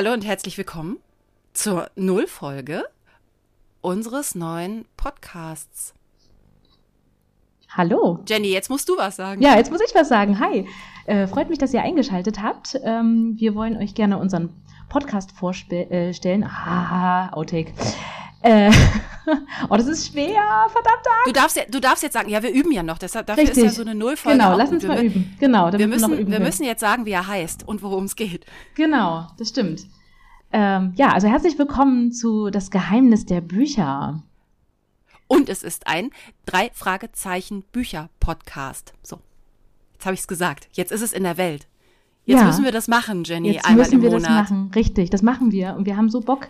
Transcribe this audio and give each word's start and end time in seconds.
Hallo 0.00 0.14
und 0.14 0.24
herzlich 0.24 0.56
willkommen 0.56 0.96
zur 1.52 1.90
Nullfolge 1.94 2.84
unseres 3.82 4.34
neuen 4.34 4.86
Podcasts. 4.96 5.92
Hallo. 7.68 8.20
Jenny, 8.26 8.48
jetzt 8.48 8.70
musst 8.70 8.88
du 8.88 8.96
was 8.96 9.16
sagen. 9.16 9.42
Ja, 9.42 9.58
jetzt 9.58 9.70
muss 9.70 9.82
ich 9.86 9.94
was 9.94 10.08
sagen. 10.08 10.40
Hi. 10.40 10.66
Äh, 11.04 11.26
freut 11.26 11.50
mich, 11.50 11.58
dass 11.58 11.74
ihr 11.74 11.82
eingeschaltet 11.82 12.40
habt. 12.40 12.80
Ähm, 12.82 13.34
wir 13.36 13.54
wollen 13.54 13.76
euch 13.76 13.94
gerne 13.94 14.16
unseren 14.16 14.54
Podcast 14.88 15.32
vorstellen. 15.32 15.90
Äh, 15.90 16.46
ah, 16.46 17.34
Outtake. 17.34 17.74
Äh, 18.42 18.70
oh, 19.68 19.76
das 19.76 19.86
ist 19.86 20.12
schwer, 20.12 20.66
verdammt. 20.70 21.06
Du 21.26 21.32
darfst, 21.32 21.56
ja, 21.56 21.62
du 21.70 21.80
darfst 21.80 22.02
jetzt 22.02 22.14
sagen, 22.14 22.30
ja, 22.30 22.42
wir 22.42 22.50
üben 22.50 22.72
ja 22.72 22.82
noch, 22.82 22.98
deshalb 22.98 23.26
dafür 23.26 23.42
Richtig. 23.42 23.64
ist 23.64 23.64
ja 23.64 23.70
so 23.70 23.82
eine 23.82 23.94
Nullfolge. 23.94 24.38
Genau, 24.38 24.56
lass 24.56 24.70
uns 24.70 24.84
mal 24.84 25.04
üben. 25.04 25.36
Genau, 25.38 25.72
wir 25.72 25.86
müssen, 25.86 26.16
wir, 26.16 26.26
wir 26.26 26.40
müssen 26.40 26.64
jetzt 26.64 26.80
sagen, 26.80 27.04
wie 27.04 27.10
er 27.10 27.26
heißt 27.26 27.68
und 27.68 27.82
worum 27.82 28.04
es 28.04 28.16
geht. 28.16 28.46
Genau, 28.74 29.26
das 29.38 29.50
stimmt. 29.50 29.86
Ähm, 30.52 30.94
ja, 30.96 31.12
also 31.12 31.28
herzlich 31.28 31.58
willkommen 31.58 32.12
zu 32.12 32.50
Das 32.50 32.70
Geheimnis 32.70 33.26
der 33.26 33.40
Bücher. 33.40 34.22
Und 35.28 35.48
es 35.48 35.62
ist 35.62 35.86
ein 35.86 36.10
drei 36.44 36.70
Fragezeichen 36.74 37.62
Bücher 37.70 38.08
Podcast. 38.18 38.94
So, 39.02 39.20
jetzt 39.92 40.06
habe 40.06 40.14
ich 40.14 40.20
es 40.20 40.28
gesagt. 40.28 40.68
Jetzt 40.72 40.90
ist 40.90 41.02
es 41.02 41.12
in 41.12 41.22
der 41.22 41.36
Welt. 41.36 41.68
Jetzt 42.24 42.40
ja. 42.40 42.46
müssen 42.46 42.64
wir 42.64 42.72
das 42.72 42.88
machen, 42.88 43.22
Jenny. 43.24 43.52
Jetzt 43.52 43.64
einmal 43.64 43.86
müssen 43.86 44.02
wir 44.02 44.10
Monat. 44.10 44.24
das 44.24 44.50
machen. 44.50 44.70
Richtig, 44.74 45.10
das 45.10 45.22
machen 45.22 45.52
wir. 45.52 45.74
Und 45.76 45.86
wir 45.86 45.96
haben 45.96 46.10
so 46.10 46.20
Bock, 46.20 46.48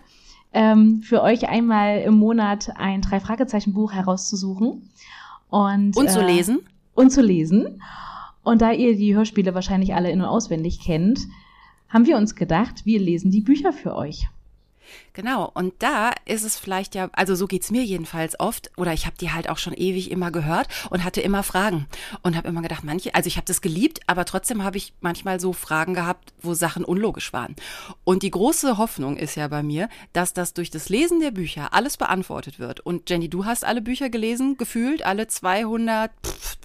ähm, 0.53 1.03
für 1.03 1.23
euch 1.23 1.48
einmal 1.48 2.01
im 2.01 2.15
Monat 2.15 2.70
ein 2.77 3.03
drei 3.03 3.20
Fragezeichen 3.20 3.73
Buch 3.73 3.93
herauszusuchen 3.93 4.91
und 5.48 5.97
und 5.97 6.11
zu 6.11 6.20
äh, 6.20 6.27
lesen 6.27 6.61
und 6.95 7.11
zu 7.11 7.23
lesen. 7.23 7.81
Und 8.43 8.62
da 8.62 8.73
ihr 8.73 8.97
die 8.97 9.15
Hörspiele 9.15 9.55
wahrscheinlich 9.55 9.95
alle 9.95 10.11
in 10.11 10.21
und 10.21 10.27
auswendig 10.27 10.81
kennt, 10.81 11.21
haben 11.89 12.06
wir 12.06 12.17
uns 12.17 12.34
gedacht, 12.34 12.87
wir 12.87 12.98
lesen 12.98 13.31
die 13.31 13.43
Bücher 13.43 13.73
für 13.73 13.95
euch. 13.95 14.28
Genau, 15.13 15.51
und 15.55 15.75
da 15.81 16.13
ist 16.25 16.45
es 16.45 16.57
vielleicht 16.57 16.95
ja, 16.95 17.11
also 17.13 17.35
so 17.35 17.47
geht's 17.47 17.71
mir 17.71 17.83
jedenfalls 17.83 18.39
oft, 18.39 18.71
oder 18.77 18.93
ich 18.93 19.07
habe 19.07 19.17
die 19.21 19.33
halt 19.33 19.49
auch 19.49 19.59
schon 19.59 19.75
ewig 19.75 20.11
immer 20.11 20.31
gehört 20.31 20.69
und 20.91 21.05
hatte 21.05 21.21
immer 21.21 21.43
Fragen 21.43 21.87
und 22.23 22.37
habe 22.37 22.49
immer 22.49 22.63
gedacht, 22.63 22.85
manche, 22.85 23.15
also 23.15 23.27
ich 23.27 23.37
habe 23.37 23.47
das 23.47 23.61
geliebt, 23.61 24.01
aber 24.07 24.25
trotzdem 24.25 24.63
habe 24.63 24.77
ich 24.77 24.93
manchmal 25.01 25.41
so 25.41 25.53
Fragen 25.53 25.95
gehabt, 25.95 26.33
wo 26.41 26.55
Sachen 26.55 26.85
unlogisch 26.85 27.33
waren. 27.33 27.57
Und 28.05 28.23
die 28.23 28.31
große 28.31 28.79
Hoffnung 28.79 29.17
ist 29.17 29.35
ja 29.35 29.49
bei 29.49 29.63
mir, 29.63 29.89
dass 30.13 30.33
das 30.33 30.55
durch 30.55 30.71
das 30.71 30.89
Lesen 30.89 31.21
der 31.21 31.33
Bücher 31.33 31.75
alles 31.75 31.97
beantwortet 31.97 32.59
wird. 32.59 32.81
Und 32.81 33.11
Jenny, 33.11 33.29
du 33.29 33.45
hast 33.45 33.65
alle 33.65 33.83
Bücher 33.83 34.11
gelesen, 34.11 34.57
gefühlt, 34.57 35.05
alle 35.05 35.27
220? 35.27 36.13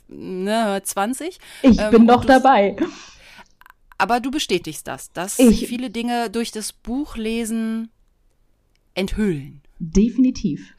Ne, 0.08 0.82
ich 1.62 1.80
ähm, 1.80 1.92
bin 1.92 2.06
noch 2.06 2.26
dabei. 2.26 2.76
Aber 3.98 4.20
du 4.20 4.30
bestätigst 4.30 4.88
das, 4.88 5.12
dass 5.14 5.40
ich, 5.40 5.68
viele 5.68 5.90
Dinge 5.90 6.30
durch 6.30 6.52
das 6.52 6.74
Buchlesen 6.74 7.90
enthüllen. 8.96 9.62
Definitiv. 9.80 10.74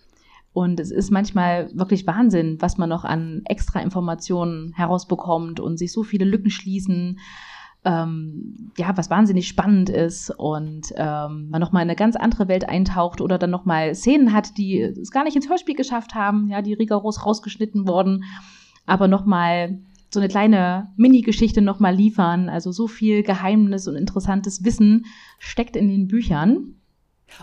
Und 0.52 0.80
es 0.80 0.90
ist 0.90 1.10
manchmal 1.10 1.70
wirklich 1.74 2.06
Wahnsinn, 2.06 2.56
was 2.60 2.78
man 2.78 2.88
noch 2.88 3.04
an 3.04 3.42
extra 3.44 3.80
Informationen 3.80 4.72
herausbekommt 4.72 5.60
und 5.60 5.76
sich 5.76 5.92
so 5.92 6.02
viele 6.02 6.24
Lücken 6.24 6.50
schließen. 6.50 7.18
Ähm, 7.84 8.72
ja, 8.76 8.96
was 8.96 9.10
wahnsinnig 9.10 9.46
spannend 9.46 9.90
ist 9.90 10.30
und 10.30 10.92
ähm, 10.96 11.50
man 11.50 11.60
nochmal 11.60 11.82
in 11.82 11.90
eine 11.90 11.94
ganz 11.94 12.16
andere 12.16 12.48
Welt 12.48 12.68
eintaucht 12.68 13.20
oder 13.20 13.38
dann 13.38 13.50
nochmal 13.50 13.94
Szenen 13.94 14.32
hat, 14.32 14.56
die 14.58 14.80
es 14.80 15.10
gar 15.10 15.22
nicht 15.22 15.36
ins 15.36 15.48
Hörspiel 15.48 15.76
geschafft 15.76 16.14
haben, 16.14 16.48
ja, 16.48 16.62
die 16.62 16.72
rigoros 16.72 17.24
rausgeschnitten 17.24 17.86
wurden, 17.86 18.24
aber 18.86 19.06
nochmal 19.06 19.78
so 20.08 20.20
eine 20.20 20.28
kleine 20.28 20.90
Mini-Geschichte 20.96 21.60
nochmal 21.60 21.94
liefern. 21.94 22.48
Also 22.48 22.72
so 22.72 22.88
viel 22.88 23.22
Geheimnis 23.22 23.86
und 23.86 23.96
interessantes 23.96 24.64
Wissen 24.64 25.04
steckt 25.38 25.76
in 25.76 25.88
den 25.88 26.08
Büchern. 26.08 26.76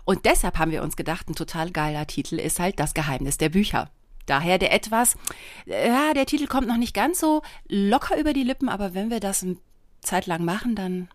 Und 0.05 0.25
deshalb 0.25 0.57
haben 0.57 0.71
wir 0.71 0.83
uns 0.83 0.95
gedacht, 0.95 1.29
ein 1.29 1.35
total 1.35 1.71
geiler 1.71 2.07
Titel 2.07 2.39
ist 2.39 2.59
halt 2.59 2.79
das 2.79 2.94
Geheimnis 2.94 3.38
der 3.38 3.49
Bücher. 3.49 3.89
Daher 4.25 4.57
der 4.57 4.73
etwas, 4.73 5.17
ja, 5.66 6.13
der 6.13 6.25
Titel 6.25 6.47
kommt 6.47 6.67
noch 6.67 6.77
nicht 6.77 6.94
ganz 6.94 7.19
so 7.19 7.41
locker 7.67 8.17
über 8.17 8.33
die 8.33 8.44
Lippen, 8.44 8.69
aber 8.69 8.94
wenn 8.94 9.09
wir 9.09 9.19
das 9.19 9.44
eine 9.44 9.57
Zeit 10.01 10.27
lang 10.27 10.45
machen, 10.45 10.75
dann 10.75 11.09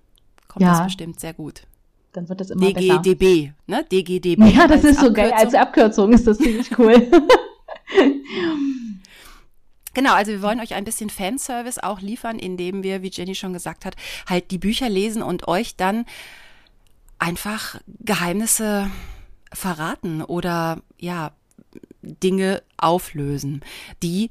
kommt 0.47 0.63
ja. 0.63 0.73
das 0.73 0.85
bestimmt 0.85 1.19
sehr 1.19 1.33
gut. 1.33 1.63
Dann 2.13 2.29
wird 2.29 2.41
das 2.41 2.51
immer 2.51 2.67
DGDB, 2.67 3.53
besser. 3.67 3.81
ne? 3.81 3.85
DGDB. 3.91 4.43
Ja, 4.55 4.67
das 4.67 4.85
ist 4.85 5.01
so 5.01 5.13
geil. 5.13 5.33
Als 5.33 5.55
Abkürzung 5.55 6.13
ist 6.13 6.27
das 6.27 6.39
ziemlich 6.39 6.79
cool. 6.79 7.11
Genau, 9.99 10.13
also 10.13 10.31
wir 10.31 10.43
wollen 10.43 10.61
euch 10.61 10.75
ein 10.75 10.85
bisschen 10.85 11.11
Fanservice 11.11 11.83
auch 11.83 12.01
liefern, 12.01 12.39
indem 12.39 12.85
wir, 12.85 13.03
wie 13.03 13.11
Jenny 13.11 13.35
schon 13.35 13.53
gesagt 13.53 13.85
hat, 13.85 13.97
halt 14.29 14.53
die 14.53 14.59
Bücher 14.59 14.89
lesen 14.89 15.25
und 15.25 15.49
euch 15.49 15.75
dann 15.75 16.05
einfach 17.19 17.81
Geheimnisse 18.01 18.91
verraten 19.53 20.23
oder 20.23 20.83
ja, 20.99 21.33
Dinge 22.03 22.63
auflösen, 22.77 23.63
die 24.03 24.31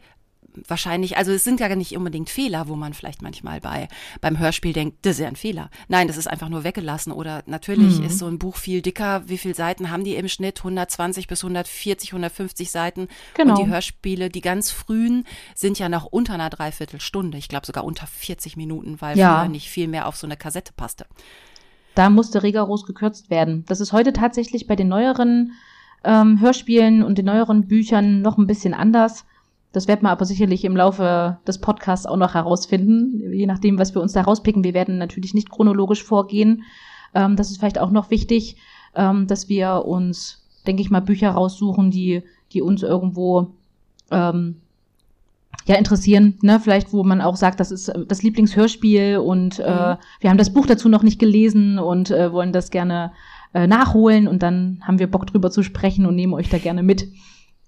wahrscheinlich, 0.68 1.18
also 1.18 1.32
es 1.32 1.44
sind 1.44 1.60
ja 1.60 1.76
nicht 1.76 1.96
unbedingt 1.96 2.30
Fehler, 2.30 2.68
wo 2.68 2.76
man 2.76 2.94
vielleicht 2.94 3.22
manchmal 3.22 3.62
bei 3.62 3.88
beim 4.22 4.40
Hörspiel 4.40 4.74
denkt, 4.74 5.06
das 5.06 5.16
ist 5.16 5.22
ja 5.22 5.28
ein 5.28 5.36
Fehler. 5.36 5.70
Nein, 5.88 6.08
das 6.08 6.18
ist 6.18 6.28
einfach 6.28 6.50
nur 6.50 6.64
weggelassen 6.64 7.12
oder 7.12 7.44
natürlich 7.46 8.00
mhm. 8.00 8.06
ist 8.06 8.18
so 8.18 8.28
ein 8.28 8.40
Buch 8.40 8.58
viel 8.58 8.82
dicker. 8.82 9.24
Wie 9.28 9.38
viele 9.38 9.54
Seiten 9.54 9.92
haben 9.92 10.04
die 10.04 10.16
im 10.16 10.28
Schnitt? 10.28 10.60
120 10.60 11.28
bis 11.28 11.44
140, 11.44 12.10
150 12.10 12.72
Seiten. 12.72 13.08
Genau. 13.36 13.54
Und 13.54 13.66
die 13.66 13.72
Hörspiele, 13.72 14.30
die 14.30 14.42
ganz 14.42 14.72
frühen, 14.72 15.26
sind 15.56 15.80
ja 15.80 15.90
noch 15.90 16.06
unter 16.06 16.34
einer 16.34 16.50
Dreiviertelstunde. 16.50 17.38
Ich 17.38 17.50
glaube 17.50 17.66
sogar 17.66 17.84
unter 17.84 18.08
40 18.08 18.58
Minuten, 18.58 19.00
weil 19.02 19.18
ja. 19.18 19.42
früher 19.42 19.50
nicht 19.50 19.70
viel 19.70 19.88
mehr 19.88 20.08
auf 20.08 20.16
so 20.16 20.28
eine 20.28 20.38
Kassette 20.38 20.74
passte. 20.74 21.06
Da 21.98 22.12
musste 22.12 22.44
rigoros 22.44 22.86
gekürzt 22.86 23.32
werden. 23.32 23.66
Das 23.68 23.82
ist 23.82 23.92
heute 23.92 24.14
tatsächlich 24.14 24.68
bei 24.68 24.76
den 24.76 24.88
neueren 24.88 25.54
ähm, 26.04 26.40
Hörspielen 26.40 27.02
und 27.02 27.18
den 27.18 27.26
neueren 27.26 27.68
Büchern 27.68 28.22
noch 28.22 28.38
ein 28.38 28.46
bisschen 28.46 28.76
anders. 28.76 29.26
Das 29.72 29.88
wird 29.88 30.04
man 30.04 30.12
aber 30.12 30.26
sicherlich 30.26 30.64
im 30.64 30.78
Laufe 30.78 31.40
des 31.48 31.60
Podcasts 31.60 32.06
auch 32.06 32.18
noch 32.18 32.36
herausfinden, 32.36 33.34
je 33.34 33.48
nachdem, 33.48 33.80
was 33.80 33.96
wir 33.96 34.04
uns 34.04 34.14
da 34.14 34.22
rauspicken. 34.22 34.64
Wir 34.64 34.76
werden 34.76 35.00
natürlich 35.00 35.34
nicht 35.34 35.50
chronologisch 35.50 36.04
vorgehen. 36.04 36.66
Ähm, 37.16 37.36
das 37.36 37.50
ist 37.50 37.58
vielleicht 37.58 37.80
auch 37.80 37.90
noch 37.90 38.12
wichtig, 38.12 38.58
ähm, 38.94 39.26
dass 39.26 39.50
wir 39.50 39.84
uns, 39.86 40.46
denke 40.68 40.84
ich 40.84 40.92
mal, 40.92 41.02
Bücher 41.02 41.32
raussuchen, 41.32 41.90
die, 41.90 42.22
die 42.54 42.62
uns 42.62 42.84
irgendwo 42.84 43.56
ähm, 44.12 44.62
ja 45.66 45.76
interessieren, 45.76 46.38
ne? 46.42 46.60
Vielleicht, 46.60 46.94
wo 46.94 47.04
man 47.04 47.22
auch 47.22 47.36
sagt, 47.36 47.60
das 47.60 47.72
ist 47.72 47.90
äh, 47.90 48.06
das 48.08 48.24
Lieblingshörspiel 48.24 49.18
und 49.18 49.60
äh, 49.60 49.64
mhm. 49.64 49.68
äh, 49.68 49.98
wir 50.20 50.30
haben 50.30 50.38
das 50.38 50.54
Buch 50.54 50.66
dazu 50.66 50.90
noch 50.90 51.04
nicht 51.04 51.20
gelesen 51.20 51.80
und 51.80 52.12
äh, 52.12 52.32
wollen 52.32 52.54
das 52.54 52.72
gerne 52.72 53.12
äh, 53.54 53.68
nachholen 53.68 54.28
und 54.28 54.44
dann 54.44 54.82
haben 54.86 55.00
wir 55.00 55.10
Bock 55.10 55.28
drüber 55.28 55.52
zu 55.52 55.64
sprechen 55.64 56.06
und 56.06 56.16
nehmen 56.16 56.34
euch 56.34 56.50
da 56.50 56.58
gerne 56.58 56.84
mit. 56.84 57.08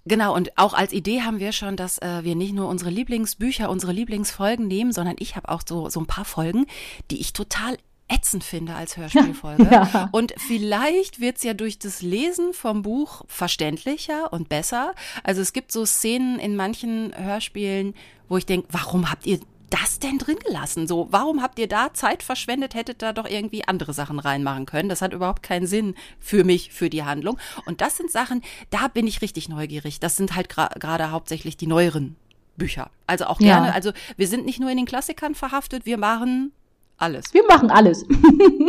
Genau, 0.06 0.36
und 0.36 0.58
auch 0.58 0.74
als 0.74 0.94
Idee 0.94 1.22
haben 1.22 1.40
wir 1.40 1.52
schon, 1.52 1.76
dass 1.76 2.00
äh, 2.00 2.24
wir 2.24 2.36
nicht 2.36 2.54
nur 2.54 2.68
unsere 2.68 2.90
Lieblingsbücher, 2.90 3.70
unsere 3.70 3.92
Lieblingsfolgen 3.92 4.68
nehmen, 4.68 4.92
sondern 4.92 5.16
ich 5.20 5.36
habe 5.36 5.50
auch 5.50 5.62
so, 5.68 5.90
so 5.90 6.00
ein 6.00 6.08
paar 6.08 6.26
Folgen, 6.26 6.66
die 7.12 7.20
ich 7.20 7.34
total 7.34 7.78
ätzend 8.10 8.44
finde 8.44 8.76
als 8.76 8.98
Hörspielfolge. 8.98 9.60
Ja. 9.70 10.10
Und 10.12 10.34
vielleicht 10.38 11.20
wird's 11.20 11.44
ja 11.44 11.54
durch 11.54 11.80
das 11.80 12.02
Lesen 12.02 12.54
vom 12.54 12.82
Buch 12.82 13.24
verständlicher 13.28 14.34
und 14.34 14.50
besser. 14.50 14.96
Also 15.24 15.42
es 15.42 15.54
gibt 15.54 15.72
so 15.72 15.86
Szenen 15.86 16.40
in 16.40 16.56
manchen 16.56 17.14
Hörspielen, 17.16 17.94
wo 18.28 18.38
ich 18.38 18.46
denke, 18.46 18.68
warum 18.72 19.12
habt 19.12 19.26
ihr 19.26 19.40
das 19.70 20.00
denn 20.00 20.18
drin 20.18 20.38
gelassen? 20.40 20.88
So, 20.88 21.08
warum 21.12 21.42
habt 21.42 21.60
ihr 21.60 21.68
da 21.68 21.94
Zeit 21.94 22.24
verschwendet? 22.24 22.74
Hättet 22.74 23.02
da 23.02 23.14
doch 23.14 23.28
irgendwie 23.28 23.68
andere 23.68 23.94
Sachen 23.94 24.20
reinmachen 24.20 24.66
können. 24.66 24.90
Das 24.90 25.02
hat 25.02 25.14
überhaupt 25.14 25.44
keinen 25.44 25.68
Sinn 25.68 25.96
für 26.20 26.44
mich, 26.44 26.72
für 26.72 26.90
die 26.90 27.04
Handlung. 27.04 27.38
Und 27.66 27.82
das 27.82 27.98
sind 27.98 28.12
Sachen, 28.12 28.42
da 28.70 28.88
bin 28.88 29.08
ich 29.08 29.22
richtig 29.22 29.50
neugierig. 29.50 30.00
Das 30.00 30.16
sind 30.16 30.36
halt 30.36 30.50
gerade 30.50 30.80
gra 30.80 31.12
hauptsächlich 31.12 31.58
die 31.58 31.68
neueren 31.68 32.16
Bücher. 32.58 32.90
Also 33.08 33.26
auch 33.26 33.40
gerne, 33.40 33.68
ja. 33.68 33.74
also 33.74 33.92
wir 34.18 34.28
sind 34.28 34.46
nicht 34.46 34.60
nur 34.60 34.70
in 34.70 34.78
den 34.78 34.86
Klassikern 34.86 35.34
verhaftet, 35.36 35.86
wir 35.86 35.98
machen 35.98 36.52
alles. 37.00 37.34
Wir 37.34 37.44
machen 37.48 37.72
alles. 37.72 38.06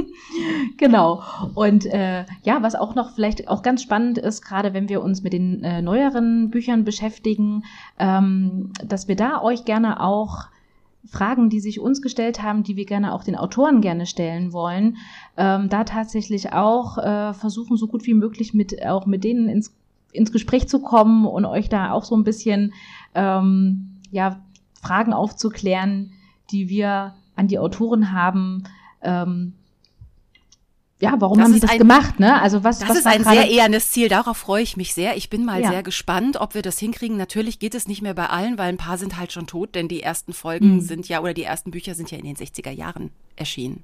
genau. 0.77 1.23
Und 1.55 1.87
äh, 1.87 2.25
ja, 2.43 2.63
was 2.63 2.75
auch 2.75 2.95
noch 2.95 3.15
vielleicht 3.15 3.49
auch 3.49 3.63
ganz 3.63 3.83
spannend 3.83 4.19
ist, 4.19 4.43
gerade 4.43 4.73
wenn 4.73 4.89
wir 4.89 5.03
uns 5.03 5.23
mit 5.23 5.33
den 5.33 5.63
äh, 5.63 5.83
neueren 5.83 6.51
Büchern 6.51 6.85
beschäftigen, 6.85 7.65
ähm, 7.99 8.73
dass 8.85 9.09
wir 9.09 9.17
da 9.17 9.43
euch 9.43 9.65
gerne 9.65 10.01
auch 10.01 10.47
Fragen, 11.07 11.49
die 11.49 11.61
sich 11.61 11.81
uns 11.81 12.03
gestellt 12.03 12.43
haben, 12.43 12.63
die 12.63 12.77
wir 12.77 12.85
gerne 12.85 13.15
auch 13.15 13.25
den 13.25 13.37
Autoren 13.37 13.81
gerne 13.81 14.07
stellen 14.07 14.53
wollen, 14.53 14.99
ähm, 15.37 15.69
da 15.69 15.85
tatsächlich 15.85 16.53
auch 16.53 16.99
äh, 16.99 17.35
versuchen, 17.35 17.77
so 17.77 17.87
gut 17.87 18.07
wie 18.07 18.15
möglich 18.15 18.55
mit 18.55 18.85
auch 18.87 19.07
mit 19.07 19.25
denen 19.25 19.49
ins, 19.49 19.75
ins 20.13 20.31
Gespräch 20.31 20.69
zu 20.69 20.81
kommen 20.81 21.27
und 21.27 21.47
euch 21.47 21.69
da 21.69 21.93
auch 21.93 22.05
so 22.05 22.15
ein 22.15 22.25
bisschen 22.25 22.75
ähm, 23.15 23.97
ja 24.11 24.41
Fragen 24.83 25.13
aufzuklären, 25.13 26.13
die 26.51 26.69
wir 26.69 27.15
an 27.41 27.49
die 27.49 27.59
Autoren 27.59 28.13
haben. 28.13 28.65
Ähm, 29.03 29.55
ja, 31.01 31.15
warum 31.19 31.39
das 31.39 31.47
haben 31.47 31.55
die 31.55 31.61
das 31.61 31.71
ein, 31.71 31.79
gemacht, 31.79 32.21
ne? 32.21 32.41
Also 32.43 32.63
was, 32.63 32.81
das 32.81 32.91
was 32.91 32.99
ist 32.99 33.07
ein 33.07 33.25
sehr 33.25 33.51
ehernes 33.51 33.91
Ziel. 33.91 34.11
Darauf 34.11 34.37
freue 34.37 34.63
ich 34.63 34.77
mich 34.77 34.93
sehr. 34.93 35.17
Ich 35.17 35.31
bin 35.31 35.47
mal 35.47 35.63
ja. 35.63 35.71
sehr 35.71 35.83
gespannt, 35.83 36.39
ob 36.39 36.55
wir 36.55 36.61
das 36.61 36.79
hinkriegen. 36.79 37.17
Natürlich 37.17 37.59
geht 37.59 37.75
es 37.75 37.89
nicht 37.89 38.03
mehr 38.03 38.13
bei 38.13 38.27
allen, 38.27 38.59
weil 38.59 38.69
ein 38.69 38.77
paar 38.77 38.99
sind 38.99 39.19
halt 39.19 39.33
schon 39.33 39.47
tot, 39.47 39.75
denn 39.75 39.89
die 39.89 40.03
ersten 40.03 40.35
Folgen 40.35 40.75
mhm. 40.75 40.81
sind 40.83 41.09
ja 41.09 41.21
oder 41.21 41.33
die 41.33 41.45
ersten 41.45 41.71
Bücher 41.71 41.95
sind 41.95 42.11
ja 42.11 42.19
in 42.19 42.27
den 42.27 42.37
60er 42.37 42.71
Jahren 42.71 43.11
erschienen. 43.37 43.83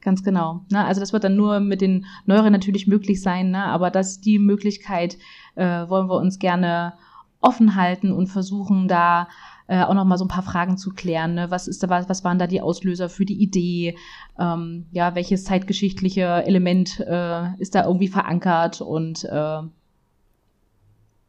Ganz 0.00 0.22
genau. 0.22 0.64
Ne? 0.70 0.84
Also 0.84 1.00
das 1.00 1.12
wird 1.12 1.24
dann 1.24 1.34
nur 1.34 1.58
mit 1.58 1.80
den 1.80 2.06
Neueren 2.24 2.52
natürlich 2.52 2.86
möglich 2.86 3.20
sein, 3.20 3.50
ne? 3.50 3.64
aber 3.64 3.90
das 3.90 4.20
die 4.20 4.38
Möglichkeit 4.38 5.18
äh, 5.56 5.88
wollen 5.88 6.08
wir 6.08 6.16
uns 6.16 6.38
gerne 6.38 6.94
offen 7.40 7.74
halten 7.74 8.12
und 8.12 8.28
versuchen 8.28 8.86
da 8.86 9.28
äh, 9.70 9.84
auch 9.84 9.94
noch 9.94 10.04
mal 10.04 10.18
so 10.18 10.24
ein 10.24 10.28
paar 10.28 10.42
Fragen 10.42 10.76
zu 10.76 10.90
klären. 10.90 11.34
Ne? 11.34 11.52
Was 11.52 11.68
ist 11.68 11.80
da, 11.84 11.88
was 11.88 12.24
waren 12.24 12.40
da 12.40 12.48
die 12.48 12.60
Auslöser 12.60 13.08
für 13.08 13.24
die 13.24 13.40
Idee? 13.40 13.96
Ähm, 14.36 14.86
ja, 14.90 15.14
welches 15.14 15.44
zeitgeschichtliche 15.44 16.24
Element 16.44 16.98
äh, 16.98 17.54
ist 17.58 17.76
da 17.76 17.84
irgendwie 17.84 18.08
verankert 18.08 18.80
und 18.80 19.24
äh, 19.24 19.62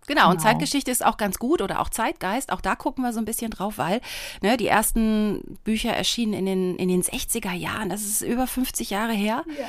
Genau, 0.08 0.32
und 0.32 0.38
genau. 0.38 0.44
Zeitgeschichte 0.44 0.90
ist 0.90 1.06
auch 1.06 1.16
ganz 1.16 1.38
gut 1.38 1.62
oder 1.62 1.80
auch 1.80 1.88
Zeitgeist. 1.88 2.52
Auch 2.52 2.60
da 2.60 2.76
gucken 2.76 3.04
wir 3.04 3.14
so 3.14 3.20
ein 3.20 3.26
bisschen 3.26 3.52
drauf, 3.52 3.78
weil 3.78 4.02
ne, 4.42 4.58
die 4.58 4.66
ersten 4.66 5.60
Bücher 5.64 5.92
erschienen 5.92 6.34
in 6.34 6.46
den, 6.48 6.76
in 6.78 6.90
den 6.90 7.04
60er 7.04 7.54
Jahren. 7.54 7.90
Das 7.90 8.02
ist 8.02 8.24
über 8.24 8.48
50 8.48 8.90
Jahre 8.90 9.14
her. 9.14 9.46
Ja 9.48 9.66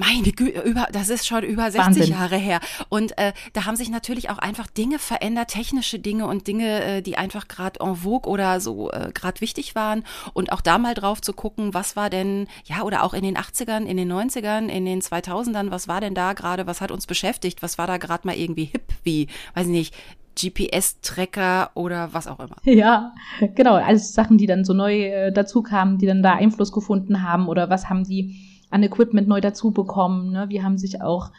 meine 0.00 0.32
Güte, 0.32 0.62
über, 0.62 0.88
das 0.92 1.10
ist 1.10 1.26
schon 1.26 1.44
über 1.44 1.70
60 1.70 1.78
Wahnsinn. 1.78 2.10
Jahre 2.10 2.36
her. 2.36 2.60
Und 2.88 3.16
äh, 3.18 3.32
da 3.52 3.66
haben 3.66 3.76
sich 3.76 3.90
natürlich 3.90 4.30
auch 4.30 4.38
einfach 4.38 4.66
Dinge 4.66 4.98
verändert, 4.98 5.48
technische 5.48 5.98
Dinge 5.98 6.26
und 6.26 6.46
Dinge, 6.46 6.82
äh, 6.82 7.02
die 7.02 7.18
einfach 7.18 7.48
gerade 7.48 7.80
en 7.80 7.96
vogue 7.96 8.30
oder 8.30 8.60
so 8.60 8.90
äh, 8.90 9.10
gerade 9.12 9.40
wichtig 9.42 9.74
waren. 9.74 10.02
Und 10.32 10.52
auch 10.52 10.62
da 10.62 10.78
mal 10.78 10.94
drauf 10.94 11.20
zu 11.20 11.34
gucken, 11.34 11.74
was 11.74 11.96
war 11.96 12.08
denn, 12.08 12.48
ja, 12.64 12.82
oder 12.82 13.04
auch 13.04 13.12
in 13.12 13.22
den 13.22 13.36
80ern, 13.36 13.84
in 13.84 13.98
den 13.98 14.10
90ern, 14.10 14.68
in 14.68 14.86
den 14.86 15.02
2000ern, 15.02 15.70
was 15.70 15.86
war 15.86 16.00
denn 16.00 16.14
da 16.14 16.32
gerade, 16.32 16.66
was 16.66 16.80
hat 16.80 16.90
uns 16.90 17.06
beschäftigt, 17.06 17.62
was 17.62 17.76
war 17.76 17.86
da 17.86 17.98
gerade 17.98 18.26
mal 18.26 18.36
irgendwie 18.36 18.64
hip, 18.64 18.94
wie, 19.04 19.28
weiß 19.54 19.66
ich 19.66 19.72
nicht, 19.72 19.94
GPS-Tracker 20.40 21.72
oder 21.74 22.14
was 22.14 22.26
auch 22.26 22.40
immer. 22.40 22.56
Ja, 22.64 23.12
genau, 23.54 23.74
alles 23.74 24.14
Sachen, 24.14 24.38
die 24.38 24.46
dann 24.46 24.64
so 24.64 24.72
neu 24.72 25.02
äh, 25.08 25.32
dazu 25.32 25.62
kamen, 25.62 25.98
die 25.98 26.06
dann 26.06 26.22
da 26.22 26.34
Einfluss 26.34 26.72
gefunden 26.72 27.22
haben 27.22 27.48
oder 27.48 27.68
was 27.68 27.90
haben 27.90 28.04
die 28.04 28.49
an 28.70 28.82
Equipment 28.82 29.28
neu 29.28 29.40
dazu 29.40 29.70
bekommen. 29.72 30.32
Ne? 30.32 30.46
Wie 30.48 30.62
haben 30.62 30.78
sich 30.78 31.02
auch 31.02 31.30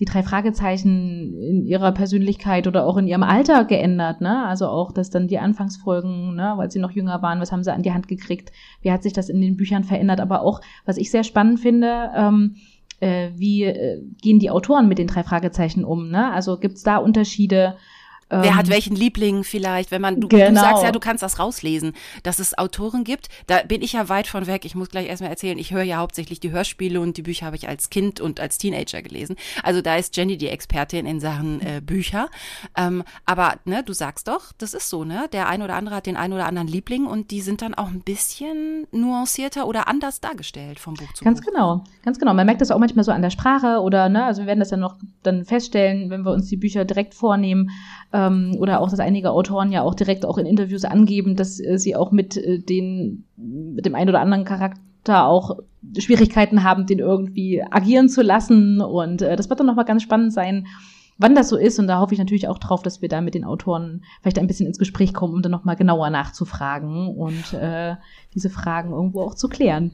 die 0.00 0.06
drei 0.06 0.22
Fragezeichen 0.22 1.34
in 1.38 1.66
ihrer 1.66 1.92
Persönlichkeit 1.92 2.66
oder 2.66 2.86
auch 2.86 2.96
in 2.96 3.06
ihrem 3.06 3.22
Alter 3.22 3.66
geändert, 3.66 4.22
ne? 4.22 4.46
Also 4.46 4.66
auch, 4.66 4.92
dass 4.92 5.10
dann 5.10 5.28
die 5.28 5.38
Anfangsfolgen, 5.38 6.34
ne, 6.34 6.54
weil 6.56 6.70
sie 6.70 6.78
noch 6.78 6.92
jünger 6.92 7.20
waren, 7.20 7.38
was 7.38 7.52
haben 7.52 7.62
sie 7.62 7.72
an 7.72 7.82
die 7.82 7.92
Hand 7.92 8.08
gekriegt, 8.08 8.50
wie 8.80 8.90
hat 8.90 9.02
sich 9.02 9.12
das 9.12 9.28
in 9.28 9.42
den 9.42 9.58
Büchern 9.58 9.84
verändert, 9.84 10.20
aber 10.20 10.40
auch, 10.40 10.62
was 10.86 10.96
ich 10.96 11.10
sehr 11.10 11.22
spannend 11.22 11.60
finde, 11.60 12.10
ähm, 12.16 12.56
äh, 13.00 13.28
wie 13.36 13.64
äh, 13.64 14.02
gehen 14.22 14.38
die 14.38 14.50
Autoren 14.50 14.88
mit 14.88 14.96
den 14.96 15.06
drei 15.06 15.22
Fragezeichen 15.22 15.84
um, 15.84 16.08
ne? 16.08 16.32
Also 16.32 16.56
gibt's 16.56 16.82
da 16.82 16.96
Unterschiede? 16.96 17.76
Wer 18.30 18.54
hat 18.54 18.66
ähm, 18.66 18.72
welchen 18.72 18.94
Liebling 18.94 19.42
vielleicht, 19.42 19.90
wenn 19.90 20.00
man, 20.00 20.20
du, 20.20 20.28
genau. 20.28 20.48
du 20.48 20.54
sagst 20.54 20.84
ja, 20.84 20.92
du 20.92 21.00
kannst 21.00 21.22
das 21.22 21.40
rauslesen, 21.40 21.94
dass 22.22 22.38
es 22.38 22.56
Autoren 22.56 23.02
gibt, 23.02 23.28
da 23.48 23.62
bin 23.62 23.82
ich 23.82 23.94
ja 23.94 24.08
weit 24.08 24.28
von 24.28 24.46
weg. 24.46 24.64
Ich 24.64 24.76
muss 24.76 24.88
gleich 24.88 25.08
erstmal 25.08 25.30
erzählen, 25.30 25.58
ich 25.58 25.72
höre 25.72 25.82
ja 25.82 25.96
hauptsächlich 25.96 26.38
die 26.38 26.52
Hörspiele 26.52 27.00
und 27.00 27.16
die 27.16 27.22
Bücher 27.22 27.46
habe 27.46 27.56
ich 27.56 27.68
als 27.68 27.90
Kind 27.90 28.20
und 28.20 28.38
als 28.38 28.58
Teenager 28.58 29.02
gelesen. 29.02 29.34
Also 29.64 29.82
da 29.82 29.96
ist 29.96 30.16
Jenny 30.16 30.36
die 30.36 30.48
Expertin 30.48 31.06
in 31.06 31.18
Sachen 31.18 31.60
äh, 31.60 31.80
Bücher. 31.84 32.28
Ähm, 32.76 33.02
aber 33.26 33.54
ne, 33.64 33.82
du 33.82 33.92
sagst 33.92 34.28
doch, 34.28 34.52
das 34.58 34.74
ist 34.74 34.88
so, 34.88 35.04
ne? 35.04 35.26
Der 35.32 35.48
ein 35.48 35.62
oder 35.62 35.74
andere 35.74 35.96
hat 35.96 36.06
den 36.06 36.16
ein 36.16 36.32
oder 36.32 36.46
anderen 36.46 36.68
Liebling 36.68 37.06
und 37.06 37.32
die 37.32 37.40
sind 37.40 37.62
dann 37.62 37.74
auch 37.74 37.88
ein 37.88 38.02
bisschen 38.02 38.86
nuancierter 38.92 39.66
oder 39.66 39.88
anders 39.88 40.20
dargestellt 40.20 40.78
vom 40.78 40.94
Buch 40.94 41.12
zu 41.14 41.24
Ganz 41.24 41.40
Buch. 41.40 41.50
genau, 41.50 41.84
ganz 42.04 42.18
genau. 42.18 42.32
Man 42.32 42.46
merkt 42.46 42.60
das 42.60 42.70
auch 42.70 42.78
manchmal 42.78 43.04
so 43.04 43.10
an 43.10 43.22
der 43.22 43.30
Sprache 43.30 43.80
oder, 43.80 44.08
ne, 44.08 44.24
also 44.24 44.42
wir 44.42 44.46
werden 44.46 44.60
das 44.60 44.68
dann 44.68 44.80
noch 44.80 44.96
dann 45.24 45.44
feststellen, 45.44 46.10
wenn 46.10 46.24
wir 46.24 46.32
uns 46.32 46.46
die 46.46 46.56
Bücher 46.56 46.84
direkt 46.84 47.14
vornehmen 47.14 47.70
ähm, 48.26 48.56
oder 48.58 48.80
auch, 48.80 48.90
dass 48.90 49.00
einige 49.00 49.30
Autoren 49.30 49.72
ja 49.72 49.82
auch 49.82 49.94
direkt 49.94 50.24
auch 50.24 50.38
in 50.38 50.46
Interviews 50.46 50.84
angeben, 50.84 51.36
dass 51.36 51.60
äh, 51.60 51.78
sie 51.78 51.96
auch 51.96 52.12
mit 52.12 52.36
äh, 52.36 52.58
den, 52.58 53.24
mit 53.36 53.86
dem 53.86 53.94
einen 53.94 54.10
oder 54.10 54.20
anderen 54.20 54.44
Charakter 54.44 55.26
auch 55.26 55.58
Schwierigkeiten 55.98 56.62
haben, 56.62 56.86
den 56.86 56.98
irgendwie 56.98 57.62
agieren 57.70 58.08
zu 58.08 58.22
lassen. 58.22 58.80
Und 58.80 59.22
äh, 59.22 59.36
das 59.36 59.48
wird 59.48 59.60
dann 59.60 59.66
nochmal 59.66 59.84
ganz 59.84 60.02
spannend 60.02 60.32
sein, 60.32 60.66
wann 61.18 61.34
das 61.34 61.48
so 61.48 61.56
ist. 61.56 61.78
Und 61.78 61.86
da 61.86 62.00
hoffe 62.00 62.14
ich 62.14 62.18
natürlich 62.18 62.48
auch 62.48 62.58
drauf, 62.58 62.82
dass 62.82 63.02
wir 63.02 63.08
da 63.08 63.20
mit 63.20 63.34
den 63.34 63.44
Autoren 63.44 64.02
vielleicht 64.20 64.38
ein 64.38 64.46
bisschen 64.46 64.66
ins 64.66 64.78
Gespräch 64.78 65.14
kommen, 65.14 65.34
um 65.34 65.42
dann 65.42 65.52
nochmal 65.52 65.76
genauer 65.76 66.10
nachzufragen 66.10 67.08
und 67.08 67.54
äh, 67.54 67.96
diese 68.34 68.50
Fragen 68.50 68.92
irgendwo 68.92 69.22
auch 69.22 69.34
zu 69.34 69.48
klären. 69.48 69.92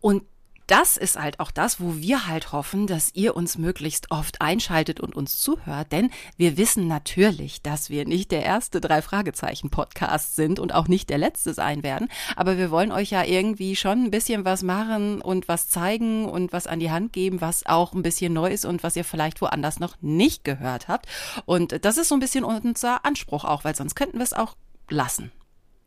Und 0.00 0.22
das 0.68 0.96
ist 0.96 1.18
halt 1.18 1.40
auch 1.40 1.50
das, 1.50 1.80
wo 1.80 1.96
wir 1.96 2.26
halt 2.26 2.52
hoffen, 2.52 2.86
dass 2.86 3.10
ihr 3.14 3.34
uns 3.34 3.58
möglichst 3.58 4.10
oft 4.10 4.40
einschaltet 4.40 5.00
und 5.00 5.16
uns 5.16 5.40
zuhört, 5.40 5.90
denn 5.92 6.10
wir 6.36 6.56
wissen 6.56 6.86
natürlich, 6.86 7.62
dass 7.62 7.90
wir 7.90 8.06
nicht 8.06 8.30
der 8.30 8.42
erste 8.42 8.80
drei 8.80 9.02
Fragezeichen 9.02 9.70
Podcast 9.70 10.36
sind 10.36 10.60
und 10.60 10.74
auch 10.74 10.86
nicht 10.86 11.10
der 11.10 11.18
letzte 11.18 11.54
sein 11.54 11.82
werden, 11.82 12.08
aber 12.36 12.58
wir 12.58 12.70
wollen 12.70 12.92
euch 12.92 13.10
ja 13.10 13.24
irgendwie 13.24 13.76
schon 13.76 14.04
ein 14.04 14.10
bisschen 14.10 14.44
was 14.44 14.62
machen 14.62 15.20
und 15.22 15.48
was 15.48 15.68
zeigen 15.68 16.26
und 16.26 16.52
was 16.52 16.66
an 16.66 16.80
die 16.80 16.90
Hand 16.90 17.12
geben, 17.12 17.40
was 17.40 17.64
auch 17.66 17.94
ein 17.94 18.02
bisschen 18.02 18.34
neu 18.34 18.50
ist 18.50 18.66
und 18.66 18.82
was 18.82 18.94
ihr 18.94 19.04
vielleicht 19.04 19.40
woanders 19.40 19.80
noch 19.80 19.96
nicht 20.02 20.44
gehört 20.44 20.88
habt. 20.88 21.06
Und 21.46 21.84
das 21.84 21.96
ist 21.96 22.08
so 22.08 22.14
ein 22.14 22.20
bisschen 22.20 22.44
unser 22.44 23.04
Anspruch 23.04 23.44
auch, 23.44 23.64
weil 23.64 23.74
sonst 23.74 23.94
könnten 23.94 24.18
wir 24.18 24.24
es 24.24 24.34
auch 24.34 24.54
lassen. 24.90 25.32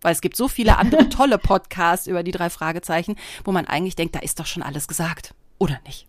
Weil 0.02 0.14
es 0.14 0.22
gibt 0.22 0.36
so 0.36 0.48
viele 0.48 0.78
andere 0.78 1.10
tolle 1.10 1.38
Podcasts 1.38 2.08
über 2.08 2.24
die 2.24 2.32
drei 2.32 2.50
Fragezeichen, 2.50 3.16
wo 3.44 3.52
man 3.52 3.66
eigentlich 3.66 3.96
denkt, 3.96 4.16
da 4.16 4.20
ist 4.20 4.40
doch 4.40 4.46
schon 4.46 4.64
alles 4.64 4.88
gesagt. 4.88 5.34
Oder 5.58 5.80
nicht? 5.86 6.08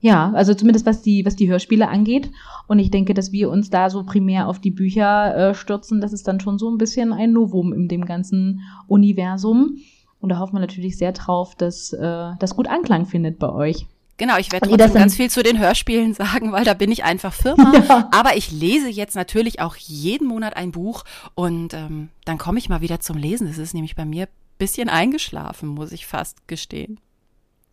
Ja, 0.00 0.30
also 0.34 0.54
zumindest 0.54 0.86
was 0.86 1.02
die, 1.02 1.24
was 1.24 1.36
die 1.36 1.50
Hörspiele 1.50 1.88
angeht. 1.88 2.30
Und 2.68 2.78
ich 2.78 2.90
denke, 2.90 3.14
dass 3.14 3.32
wir 3.32 3.50
uns 3.50 3.70
da 3.70 3.90
so 3.90 4.04
primär 4.04 4.46
auf 4.46 4.60
die 4.60 4.70
Bücher 4.70 5.34
äh, 5.36 5.54
stürzen. 5.54 6.00
Das 6.00 6.12
ist 6.12 6.28
dann 6.28 6.38
schon 6.38 6.58
so 6.58 6.70
ein 6.70 6.78
bisschen 6.78 7.12
ein 7.12 7.32
Novum 7.32 7.72
in 7.72 7.88
dem 7.88 8.04
ganzen 8.04 8.60
Universum. 8.86 9.78
Und 10.20 10.28
da 10.28 10.38
hoffen 10.38 10.54
wir 10.54 10.60
natürlich 10.60 10.98
sehr 10.98 11.12
drauf, 11.12 11.54
dass 11.54 11.92
äh, 11.92 12.30
das 12.38 12.56
gut 12.56 12.68
Anklang 12.68 13.06
findet 13.06 13.38
bei 13.38 13.50
euch. 13.50 13.86
Genau, 14.18 14.38
ich 14.38 14.50
werde 14.50 14.68
trotzdem 14.68 14.94
ganz 14.94 15.16
viel 15.16 15.30
zu 15.30 15.42
den 15.42 15.58
Hörspielen 15.58 16.14
sagen, 16.14 16.52
weil 16.52 16.64
da 16.64 16.74
bin 16.74 16.90
ich 16.90 17.04
einfach 17.04 17.32
Firma. 17.32 17.72
Ja. 17.88 18.08
Aber 18.12 18.36
ich 18.36 18.50
lese 18.50 18.88
jetzt 18.88 19.14
natürlich 19.14 19.60
auch 19.60 19.76
jeden 19.76 20.26
Monat 20.26 20.56
ein 20.56 20.72
Buch 20.72 21.04
und 21.34 21.74
ähm, 21.74 22.08
dann 22.24 22.38
komme 22.38 22.58
ich 22.58 22.68
mal 22.68 22.80
wieder 22.80 23.00
zum 23.00 23.18
Lesen. 23.18 23.46
Es 23.46 23.58
ist 23.58 23.74
nämlich 23.74 23.96
bei 23.96 24.04
mir 24.04 24.28
bisschen 24.58 24.88
eingeschlafen, 24.88 25.68
muss 25.68 25.92
ich 25.92 26.06
fast 26.06 26.48
gestehen. 26.48 26.98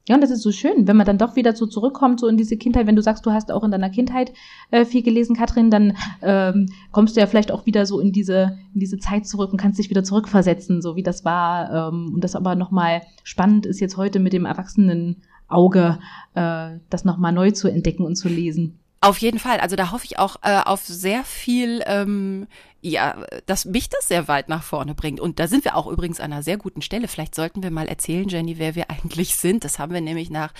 Ja, 0.05 0.15
und 0.15 0.21
das 0.21 0.31
ist 0.31 0.41
so 0.41 0.51
schön, 0.51 0.85
wenn 0.85 0.97
man 0.97 1.05
dann 1.05 1.17
doch 1.17 1.37
wieder 1.37 1.55
so 1.55 1.65
zurückkommt, 1.65 2.19
so 2.19 2.27
in 2.27 2.35
diese 2.35 2.57
Kindheit, 2.57 2.87
wenn 2.87 2.97
du 2.97 3.01
sagst, 3.01 3.25
du 3.25 3.31
hast 3.31 3.49
auch 3.53 3.63
in 3.63 3.71
deiner 3.71 3.89
Kindheit 3.89 4.33
äh, 4.69 4.83
viel 4.83 5.01
gelesen, 5.01 5.33
Katrin, 5.33 5.71
dann 5.71 5.95
ähm, 6.21 6.67
kommst 6.91 7.15
du 7.15 7.21
ja 7.21 7.25
vielleicht 7.25 7.53
auch 7.53 7.65
wieder 7.65 7.85
so 7.85 8.01
in 8.01 8.11
diese, 8.11 8.57
in 8.73 8.81
diese 8.81 8.97
Zeit 8.97 9.25
zurück 9.25 9.53
und 9.53 9.61
kannst 9.61 9.79
dich 9.79 9.89
wieder 9.89 10.03
zurückversetzen, 10.03 10.81
so 10.81 10.97
wie 10.97 11.03
das 11.03 11.23
war. 11.23 11.89
Ähm, 11.89 12.11
und 12.13 12.21
das 12.21 12.35
aber 12.35 12.55
nochmal 12.55 13.03
spannend 13.23 13.65
ist 13.65 13.79
jetzt 13.79 13.95
heute 13.95 14.19
mit 14.19 14.33
dem 14.33 14.43
Erwachsenen 14.43 15.23
Auge, 15.53 15.99
äh, 16.33 16.79
das 16.89 17.05
nochmal 17.05 17.31
neu 17.31 17.51
zu 17.51 17.67
entdecken 17.67 18.05
und 18.05 18.15
zu 18.15 18.27
lesen. 18.27 18.79
Auf 19.03 19.17
jeden 19.17 19.37
Fall. 19.37 19.59
Also 19.59 19.75
da 19.75 19.91
hoffe 19.91 20.05
ich 20.05 20.17
auch 20.17 20.37
äh, 20.43 20.61
auf 20.63 20.85
sehr 20.85 21.25
viel, 21.25 21.83
ähm, 21.87 22.47
ja, 22.79 23.17
dass 23.45 23.65
mich 23.65 23.89
das 23.89 24.07
sehr 24.07 24.29
weit 24.29 24.47
nach 24.47 24.63
vorne 24.63 24.95
bringt. 24.95 25.19
Und 25.19 25.39
da 25.39 25.47
sind 25.47 25.65
wir 25.65 25.75
auch 25.75 25.87
übrigens 25.87 26.21
an 26.21 26.31
einer 26.31 26.41
sehr 26.41 26.55
guten 26.55 26.81
Stelle. 26.81 27.09
Vielleicht 27.09 27.35
sollten 27.35 27.63
wir 27.63 27.69
mal 27.69 27.89
erzählen, 27.89 28.29
Jenny, 28.29 28.59
wer 28.59 28.75
wir 28.75 28.89
eigentlich 28.89 29.35
sind. 29.35 29.65
Das 29.65 29.77
haben 29.77 29.93
wir 29.93 29.99
nämlich 29.99 30.29
nach 30.29 30.53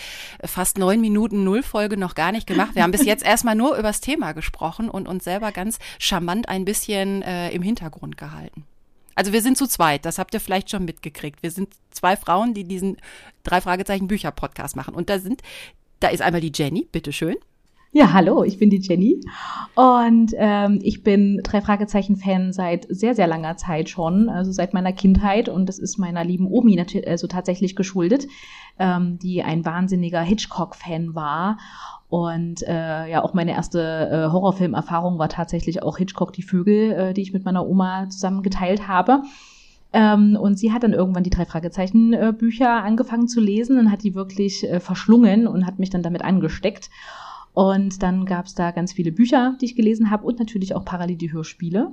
fast 0.44 0.78
neun 0.78 1.00
Minuten 1.00 1.46
Nullfolge 1.46 1.96
noch 1.96 2.16
gar 2.16 2.34
nicht 2.34 2.46
gemacht. 2.46 2.76
Wir 2.76 2.84
haben 2.84 2.92
bis 2.92 3.06
jetzt 3.06 3.24
erstmal 3.24 3.56
nur 3.56 3.78
übers 3.78 4.02
Thema 4.02 4.34
gesprochen 4.34 4.90
und 4.90 5.08
uns 5.08 5.24
selber 5.24 5.54
ganz 5.54 5.80
charmant 5.98 6.50
ein 6.50 6.66
bisschen 6.66 7.22
äh, 7.22 7.50
im 7.52 7.62
Hintergrund 7.62 8.18
gehalten. 8.18 8.66
Also 9.16 9.34
wir 9.34 9.42
sind 9.42 9.58
zu 9.58 9.68
zweit, 9.68 10.06
das 10.06 10.18
habt 10.18 10.34
ihr 10.34 10.40
vielleicht 10.40 10.70
schon 10.70 10.86
mitgekriegt. 10.86 11.44
Wir 11.44 11.52
sind 11.52 11.70
zwei 11.92 12.16
Frauen, 12.16 12.54
die 12.54 12.64
diesen 12.64 12.98
drei 13.44 13.62
Fragezeichen 13.62 14.08
Bücher 14.08 14.32
Podcast 14.32 14.76
machen. 14.76 14.96
Und 14.96 15.10
da 15.10 15.20
sind, 15.20 15.42
da 16.00 16.10
ist 16.10 16.22
einmal 16.22 16.42
die 16.42 16.52
Jenny, 16.54 16.88
bitteschön. 16.92 17.36
Ja, 17.96 18.12
hallo, 18.12 18.44
ich 18.44 18.58
bin 18.58 18.72
die 18.72 18.80
Jenny 18.80 19.22
und 19.76 20.32
ähm, 20.36 20.80
ich 20.82 21.04
bin 21.04 21.42
drei 21.44 21.62
Fragezeichen 21.62 22.16
Fan 22.16 22.52
seit 22.52 22.88
sehr 22.90 23.14
sehr 23.14 23.28
langer 23.28 23.56
Zeit 23.56 23.88
schon, 23.88 24.30
also 24.30 24.52
seit 24.52 24.74
meiner 24.74 24.94
Kindheit 24.94 25.48
und 25.48 25.70
das 25.70 25.78
ist 25.78 26.00
meiner 26.00 26.24
lieben 26.24 26.48
Omi 26.48 26.84
also 27.06 27.28
tatsächlich 27.28 27.76
geschuldet, 27.76 28.26
ähm, 28.80 29.20
die 29.20 29.44
ein 29.44 29.64
wahnsinniger 29.64 30.22
Hitchcock 30.22 30.76
Fan 30.76 31.14
war 31.14 31.60
und 32.10 32.62
äh, 32.68 33.10
ja, 33.10 33.24
auch 33.24 33.34
meine 33.34 33.52
erste 33.52 33.80
äh, 33.82 34.32
Horrorfilmerfahrung 34.32 35.18
war 35.18 35.30
tatsächlich 35.30 35.82
auch 35.82 35.98
Hitchcock 35.98 36.32
die 36.34 36.44
Vögel, 36.44 36.92
äh, 36.92 37.14
die 37.14 37.22
ich 37.22 37.34
mit 37.34 37.44
meiner 37.46 37.68
Oma 37.68 38.08
zusammen 38.10 38.44
geteilt 38.44 38.88
habe. 38.88 39.24
Ähm, 39.94 40.38
und 40.40 40.58
sie 40.58 40.72
hat 40.72 40.84
dann 40.84 40.94
irgendwann 40.94 41.24
die 41.24 41.30
drei 41.30 41.46
Fragezeichen 41.46 42.14
äh, 42.14 42.34
Bücher 42.38 42.84
angefangen 42.84 43.28
zu 43.28 43.40
lesen 43.40 43.78
und 43.80 43.92
hat 43.92 44.04
die 44.04 44.16
wirklich 44.16 44.64
äh, 44.64 44.80
verschlungen 44.80 45.48
und 45.48 45.66
hat 45.66 45.80
mich 45.80 45.92
dann 45.92 46.04
damit 46.04 46.24
angesteckt. 46.24 46.90
Und 47.54 48.02
dann 48.02 48.26
gab 48.26 48.46
es 48.46 48.56
da 48.56 48.72
ganz 48.72 48.94
viele 48.94 49.12
Bücher, 49.12 49.56
die 49.62 49.66
ich 49.66 49.76
gelesen 49.76 50.10
habe 50.10 50.26
und 50.26 50.40
natürlich 50.40 50.76
auch 50.76 50.84
parallel 50.84 51.18
die 51.18 51.32
Hörspiele. 51.32 51.92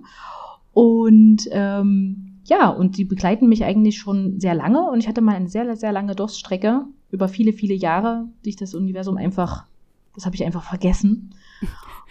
Und 0.73 1.49
ähm, 1.51 2.41
ja, 2.45 2.69
und 2.69 2.97
die 2.97 3.05
begleiten 3.05 3.49
mich 3.49 3.65
eigentlich 3.65 3.99
schon 3.99 4.41
sehr 4.41 4.55
lange. 4.55 4.91
Und 4.91 5.01
ich 5.01 5.09
hatte 5.09 5.21
mal 5.21 5.37
eine 5.37 5.49
sehr, 5.49 5.77
sehr 5.77 5.93
lange 5.93 6.15
Durststrecke 6.15 6.87
über 7.11 7.29
viele, 7.29 7.53
viele 7.53 7.75
Jahre, 7.75 8.29
die 8.45 8.51
ich 8.51 8.57
das 8.57 8.75
Universum 8.75 9.19
einfach 9.19 9.67
das 10.15 10.27
habe 10.27 10.35
ich 10.35 10.45
einfach 10.45 10.65
vergessen. 10.65 11.35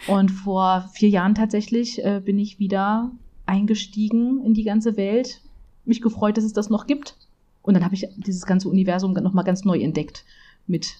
Und 0.06 0.30
vor 0.30 0.88
vier 0.92 1.08
Jahren 1.10 1.34
tatsächlich 1.34 2.02
äh, 2.04 2.20
bin 2.24 2.38
ich 2.38 2.58
wieder 2.58 3.10
eingestiegen 3.46 4.44
in 4.44 4.54
die 4.54 4.64
ganze 4.64 4.96
Welt, 4.96 5.42
mich 5.84 6.00
gefreut, 6.00 6.36
dass 6.36 6.44
es 6.44 6.52
das 6.52 6.70
noch 6.70 6.86
gibt. 6.86 7.16
Und 7.62 7.74
dann 7.74 7.84
habe 7.84 7.94
ich 7.94 8.08
dieses 8.16 8.46
ganze 8.46 8.68
Universum 8.68 9.12
nochmal 9.12 9.44
ganz 9.44 9.64
neu 9.64 9.78
entdeckt 9.78 10.24
mit 10.66 10.96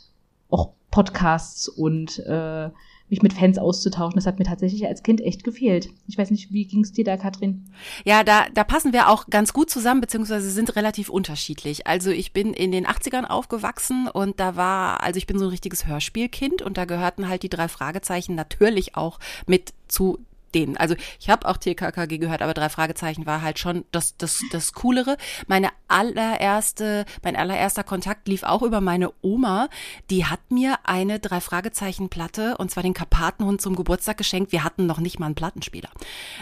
auch 0.50 0.72
Podcasts 0.90 1.68
und 1.68 2.18
äh, 2.18 2.70
mich 3.10 3.22
mit 3.22 3.32
Fans 3.32 3.58
auszutauschen. 3.58 4.16
Das 4.16 4.26
hat 4.26 4.38
mir 4.38 4.44
tatsächlich 4.44 4.86
als 4.86 5.02
Kind 5.02 5.20
echt 5.20 5.44
gefehlt. 5.44 5.90
Ich 6.06 6.16
weiß 6.16 6.30
nicht, 6.30 6.52
wie 6.52 6.64
ging 6.66 6.80
es 6.80 6.92
dir 6.92 7.04
da, 7.04 7.16
Katrin? 7.16 7.66
Ja, 8.04 8.24
da, 8.24 8.46
da 8.54 8.64
passen 8.64 8.92
wir 8.92 9.08
auch 9.08 9.26
ganz 9.28 9.52
gut 9.52 9.70
zusammen, 9.70 10.00
beziehungsweise 10.00 10.50
sind 10.50 10.76
relativ 10.76 11.08
unterschiedlich. 11.08 11.86
Also 11.86 12.10
ich 12.10 12.32
bin 12.32 12.54
in 12.54 12.72
den 12.72 12.86
80ern 12.86 13.24
aufgewachsen 13.24 14.08
und 14.08 14.40
da 14.40 14.56
war, 14.56 15.02
also 15.02 15.18
ich 15.18 15.26
bin 15.26 15.38
so 15.38 15.46
ein 15.46 15.50
richtiges 15.50 15.86
Hörspielkind 15.86 16.62
und 16.62 16.76
da 16.76 16.84
gehörten 16.84 17.28
halt 17.28 17.42
die 17.42 17.48
drei 17.48 17.68
Fragezeichen 17.68 18.34
natürlich 18.34 18.96
auch 18.96 19.18
mit 19.46 19.72
zu 19.88 20.18
denen. 20.54 20.76
Also 20.76 20.94
ich 21.18 21.30
habe 21.30 21.48
auch 21.48 21.56
TKKG 21.56 22.18
gehört, 22.18 22.42
aber 22.42 22.54
drei 22.54 22.68
Fragezeichen 22.68 23.26
war 23.26 23.42
halt 23.42 23.58
schon 23.58 23.84
das, 23.92 24.16
das, 24.16 24.42
das 24.50 24.72
Coolere. 24.72 25.16
Meine 25.46 25.70
allererste, 25.88 27.04
mein 27.22 27.36
allererster 27.36 27.84
Kontakt 27.84 28.28
lief 28.28 28.42
auch 28.42 28.62
über 28.62 28.80
meine 28.80 29.12
Oma. 29.22 29.68
Die 30.10 30.26
hat 30.26 30.40
mir 30.50 30.78
eine 30.84 31.18
drei 31.18 31.40
Fragezeichen 31.40 32.08
Platte 32.08 32.56
und 32.58 32.70
zwar 32.70 32.82
den 32.82 32.94
Karpatenhund 32.94 33.60
zum 33.60 33.76
Geburtstag 33.76 34.16
geschenkt. 34.16 34.52
Wir 34.52 34.64
hatten 34.64 34.86
noch 34.86 34.98
nicht 34.98 35.18
mal 35.18 35.26
einen 35.26 35.34
Plattenspieler. 35.34 35.90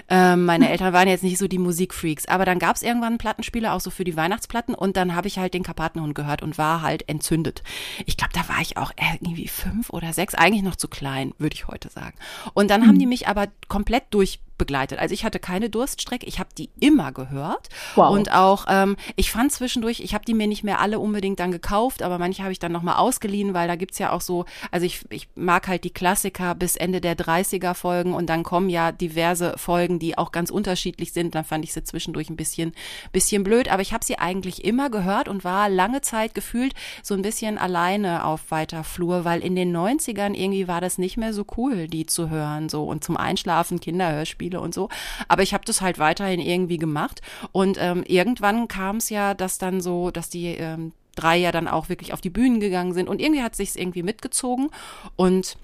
Ähm, 0.09 0.45
meine 0.45 0.67
hm. 0.67 0.73
Eltern 0.73 0.93
waren 0.93 1.09
jetzt 1.09 1.25
nicht 1.25 1.39
so 1.39 1.49
die 1.49 1.59
Musikfreaks, 1.59 2.27
aber 2.27 2.45
dann 2.45 2.59
gab 2.59 2.77
es 2.77 2.83
irgendwann 2.83 3.09
einen 3.09 3.19
Plattenspieler 3.19 3.73
auch 3.75 3.81
so 3.81 3.91
für 3.91 4.05
die 4.05 4.17
Weihnachtsplatten 4.17 4.75
und 4.75 4.97
dann 4.97 5.15
habe 5.15 5.29
ich 5.29 5.39
halt 5.39 5.55
den 5.55 5.63
Karpatenhund 5.63 6.15
gehört 6.15 6.43
und 6.43 6.59
war 6.59 6.83
halt 6.83 7.09
entzündet. 7.09 7.63
Ich 8.07 8.17
glaube, 8.17 8.33
da 8.35 8.49
war 8.49 8.61
ich 8.61 8.77
auch 8.77 8.93
irgendwie 8.97 9.49
fünf 9.49 9.91
oder 9.91 10.13
sechs, 10.13 10.35
eigentlich 10.35 10.63
noch 10.63 10.77
zu 10.77 10.89
klein, 10.89 11.35
würde 11.39 11.55
ich 11.55 11.69
heute 11.69 11.89
sagen. 11.91 12.17
Und 12.55 12.71
dann 12.71 12.83
mhm. 12.83 12.87
haben 12.87 12.93
hm. 12.93 13.01
die 13.01 13.07
mich 13.07 13.29
aber 13.29 13.47
komplett 13.69 13.98
komplett 13.99 14.15
durch 14.15 14.41
begleitet. 14.59 14.99
Also 14.99 15.15
ich 15.15 15.25
hatte 15.25 15.39
keine 15.39 15.71
Durststrecke, 15.71 16.27
ich 16.27 16.39
habe 16.39 16.51
die 16.57 16.71
immer 16.81 17.13
gehört. 17.13 17.69
Wow. 17.95 18.11
Und 18.11 18.33
auch, 18.33 18.67
ähm, 18.69 18.97
ich 19.17 19.31
fand 19.31 19.53
zwischendurch, 19.53 20.01
ich 20.01 20.15
habe 20.15 20.25
die 20.25 20.35
mir 20.35 20.47
nicht 20.47 20.65
mehr 20.65 20.81
alle 20.81 20.99
unbedingt 20.99 21.41
dann 21.41 21.53
gekauft, 21.53 22.03
aber 22.03 22.19
manche 22.19 22.43
habe 22.43 22.53
ich 22.53 22.59
dann 22.59 22.73
nochmal 22.73 22.97
ausgeliehen, 22.97 23.55
weil 23.55 23.69
da 23.69 23.77
gibt's 23.77 23.99
ja 23.99 24.13
auch 24.13 24.21
so, 24.21 24.45
also 24.71 24.85
ich, 24.85 25.05
ich 25.11 25.29
mag 25.35 25.69
halt 25.69 25.85
die 25.85 25.93
Klassiker 25.93 26.55
bis 26.55 26.77
Ende 26.77 27.01
der 27.01 27.17
30er 27.17 27.75
Folgen 27.75 28.13
und 28.13 28.27
dann 28.29 28.43
kommen 28.43 28.69
ja 28.69 28.93
diverse 28.93 29.57
Folgen, 29.57 29.99
die 29.99 30.19
auch 30.19 30.33
ganz 30.33 30.51
unterschiedlich 30.51 31.13
sind. 31.13 31.35
Dann 31.35 31.45
fand 31.45 31.65
ich 31.65 31.73
sie 31.73 31.85
zwischendurch 31.85 32.29
ein 32.29 32.37
bisschen, 32.37 32.73
bisschen 33.13 33.45
blöd, 33.45 33.71
aber 33.71 33.83
ich 33.83 33.93
habe 33.93 34.05
sie 34.05 34.19
eigentlich 34.19 34.65
immer 34.65 34.91
gehört 34.91 35.29
und 35.29 35.45
war 35.45 35.69
lange 35.69 36.01
Zeit 36.01 36.35
gefühlt 36.35 36.75
so 37.03 37.15
ein 37.15 37.23
bisschen 37.23 37.59
alleine 37.59 38.25
auf 38.25 38.51
weiter 38.51 38.83
Flur, 38.85 39.25
weil 39.25 39.41
in 39.43 39.55
den 39.55 39.75
90ern 39.75 40.35
irgendwie 40.35 40.69
war 40.69 40.81
das 40.81 40.99
nicht 40.99 41.17
mehr 41.17 41.33
so 41.33 41.45
cool, 41.57 41.87
die 41.87 42.07
zu 42.07 42.31
hören, 42.31 42.69
so 42.69 42.85
und 42.85 43.05
zum 43.05 43.17
Einschlafen 43.17 43.81
Kinderhörspiel 43.81 44.48
Spiele 44.49 44.61
und 44.61 44.75
so. 44.75 44.89
Aber 45.29 45.43
ich 45.43 45.55
habe 45.55 45.65
das 45.65 45.81
halt 45.81 45.99
weiterhin 45.99 46.41
irgendwie 46.41 46.79
gemacht. 46.79 47.21
Und 47.53 47.79
ähm, 47.81 48.05
irgendwann 48.07 48.69
kam 48.69 48.97
es 48.97 49.11
ja, 49.11 49.35
dass 49.35 49.59
dann 49.59 49.81
so, 49.81 50.11
dass 50.11 50.31
die 50.31 50.47
ähm, 50.47 50.93
drei 51.15 51.37
ja 51.37 51.53
dann 51.53 51.69
auch 51.69 51.89
wirklich 51.89 52.13
auf 52.13 52.21
die 52.21 52.31
Bühnen 52.31 52.61
gegangen 52.61 52.95
sind. 52.95 53.09
Und 53.09 53.21
irgendwie 53.21 53.43
hat 53.43 53.55
sich's 53.55 53.77
irgendwie 53.77 54.03
mitgezogen. 54.03 54.71
Und 55.17 55.57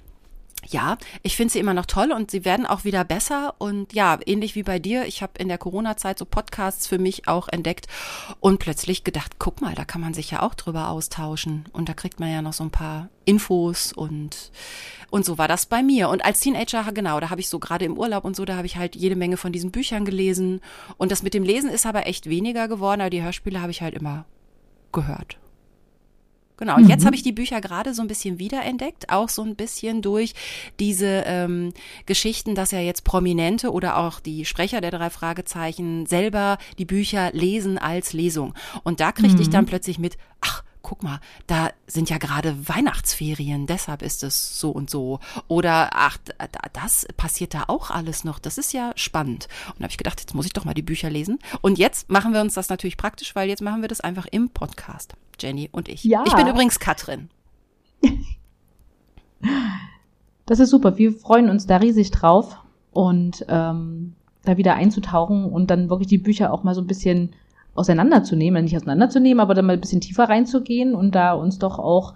ja, 0.68 0.98
ich 1.22 1.36
finde 1.36 1.52
sie 1.52 1.58
immer 1.58 1.74
noch 1.74 1.86
toll 1.86 2.12
und 2.12 2.30
sie 2.30 2.44
werden 2.44 2.66
auch 2.66 2.84
wieder 2.84 3.04
besser. 3.04 3.54
Und 3.58 3.92
ja, 3.92 4.18
ähnlich 4.26 4.54
wie 4.54 4.62
bei 4.62 4.78
dir, 4.78 5.06
ich 5.06 5.22
habe 5.22 5.32
in 5.38 5.48
der 5.48 5.58
Corona-Zeit 5.58 6.18
so 6.18 6.24
Podcasts 6.24 6.86
für 6.86 6.98
mich 6.98 7.28
auch 7.28 7.48
entdeckt 7.48 7.86
und 8.40 8.58
plötzlich 8.58 9.04
gedacht, 9.04 9.36
guck 9.38 9.60
mal, 9.60 9.74
da 9.74 9.84
kann 9.84 10.00
man 10.00 10.14
sich 10.14 10.30
ja 10.30 10.42
auch 10.42 10.54
drüber 10.54 10.88
austauschen. 10.88 11.64
Und 11.72 11.88
da 11.88 11.94
kriegt 11.94 12.20
man 12.20 12.30
ja 12.30 12.42
noch 12.42 12.52
so 12.52 12.64
ein 12.64 12.70
paar 12.70 13.08
Infos 13.24 13.92
und, 13.92 14.50
und 15.10 15.24
so 15.24 15.38
war 15.38 15.48
das 15.48 15.66
bei 15.66 15.82
mir. 15.82 16.08
Und 16.08 16.24
als 16.24 16.40
Teenager, 16.40 16.84
genau, 16.92 17.20
da 17.20 17.30
habe 17.30 17.40
ich 17.40 17.48
so 17.48 17.58
gerade 17.58 17.84
im 17.84 17.98
Urlaub 17.98 18.24
und 18.24 18.36
so, 18.36 18.44
da 18.44 18.56
habe 18.56 18.66
ich 18.66 18.76
halt 18.76 18.96
jede 18.96 19.16
Menge 19.16 19.36
von 19.36 19.52
diesen 19.52 19.70
Büchern 19.70 20.04
gelesen. 20.04 20.60
Und 20.96 21.12
das 21.12 21.22
mit 21.22 21.34
dem 21.34 21.42
Lesen 21.42 21.70
ist 21.70 21.86
aber 21.86 22.06
echt 22.06 22.28
weniger 22.28 22.68
geworden, 22.68 23.00
aber 23.00 23.10
die 23.10 23.22
Hörspiele 23.22 23.60
habe 23.60 23.70
ich 23.70 23.82
halt 23.82 23.94
immer 23.94 24.24
gehört. 24.92 25.38
Genau, 26.56 26.76
und 26.76 26.84
mhm. 26.84 26.90
jetzt 26.90 27.04
habe 27.04 27.16
ich 27.16 27.22
die 27.22 27.32
Bücher 27.32 27.60
gerade 27.60 27.94
so 27.94 28.02
ein 28.02 28.08
bisschen 28.08 28.38
wiederentdeckt, 28.38 29.10
auch 29.10 29.28
so 29.28 29.42
ein 29.42 29.56
bisschen 29.56 30.02
durch 30.02 30.34
diese 30.78 31.24
ähm, 31.26 31.72
Geschichten, 32.06 32.54
dass 32.54 32.70
ja 32.70 32.80
jetzt 32.80 33.04
Prominente 33.04 33.72
oder 33.72 33.96
auch 33.98 34.20
die 34.20 34.44
Sprecher 34.44 34.80
der 34.80 34.92
drei 34.92 35.10
Fragezeichen 35.10 36.06
selber 36.06 36.58
die 36.78 36.84
Bücher 36.84 37.30
lesen 37.32 37.78
als 37.78 38.12
Lesung. 38.12 38.54
Und 38.84 39.00
da 39.00 39.10
kriegte 39.10 39.36
mhm. 39.36 39.42
ich 39.42 39.50
dann 39.50 39.66
plötzlich 39.66 39.98
mit, 39.98 40.16
ach, 40.40 40.62
guck 40.84 41.02
mal, 41.02 41.18
da 41.48 41.70
sind 41.88 42.10
ja 42.10 42.18
gerade 42.18 42.68
Weihnachtsferien, 42.68 43.66
deshalb 43.66 44.02
ist 44.02 44.22
es 44.22 44.60
so 44.60 44.70
und 44.70 44.88
so. 44.88 45.18
Oder 45.48 45.90
ach, 45.92 46.18
das 46.72 47.06
passiert 47.16 47.54
da 47.54 47.64
auch 47.66 47.90
alles 47.90 48.22
noch. 48.22 48.38
Das 48.38 48.58
ist 48.58 48.72
ja 48.72 48.92
spannend. 48.94 49.48
Und 49.70 49.80
da 49.80 49.84
habe 49.84 49.90
ich 49.90 49.98
gedacht, 49.98 50.20
jetzt 50.20 50.34
muss 50.34 50.46
ich 50.46 50.52
doch 50.52 50.64
mal 50.64 50.74
die 50.74 50.82
Bücher 50.82 51.10
lesen. 51.10 51.40
Und 51.62 51.78
jetzt 51.78 52.10
machen 52.10 52.32
wir 52.32 52.40
uns 52.40 52.54
das 52.54 52.68
natürlich 52.68 52.96
praktisch, 52.96 53.34
weil 53.34 53.48
jetzt 53.48 53.62
machen 53.62 53.80
wir 53.80 53.88
das 53.88 54.00
einfach 54.00 54.26
im 54.30 54.50
Podcast. 54.50 55.14
Jenny 55.40 55.68
und 55.72 55.88
ich. 55.88 56.04
Ja. 56.04 56.22
Ich 56.26 56.34
bin 56.34 56.46
übrigens 56.46 56.78
Katrin. 56.78 57.28
Das 60.46 60.60
ist 60.60 60.70
super. 60.70 60.98
Wir 60.98 61.12
freuen 61.12 61.48
uns 61.48 61.66
da 61.66 61.78
riesig 61.78 62.10
drauf 62.10 62.58
und 62.92 63.44
ähm, 63.48 64.14
da 64.44 64.56
wieder 64.56 64.74
einzutauchen 64.74 65.46
und 65.50 65.70
dann 65.70 65.88
wirklich 65.88 66.08
die 66.08 66.18
Bücher 66.18 66.52
auch 66.52 66.64
mal 66.64 66.74
so 66.74 66.82
ein 66.82 66.86
bisschen 66.86 67.34
auseinanderzunehmen, 67.74 68.64
nicht 68.64 68.76
auseinanderzunehmen, 68.76 69.40
aber 69.40 69.54
dann 69.54 69.66
mal 69.66 69.74
ein 69.74 69.80
bisschen 69.80 70.00
tiefer 70.00 70.28
reinzugehen 70.28 70.94
und 70.94 71.14
da 71.14 71.32
uns 71.32 71.58
doch 71.58 71.78
auch 71.78 72.14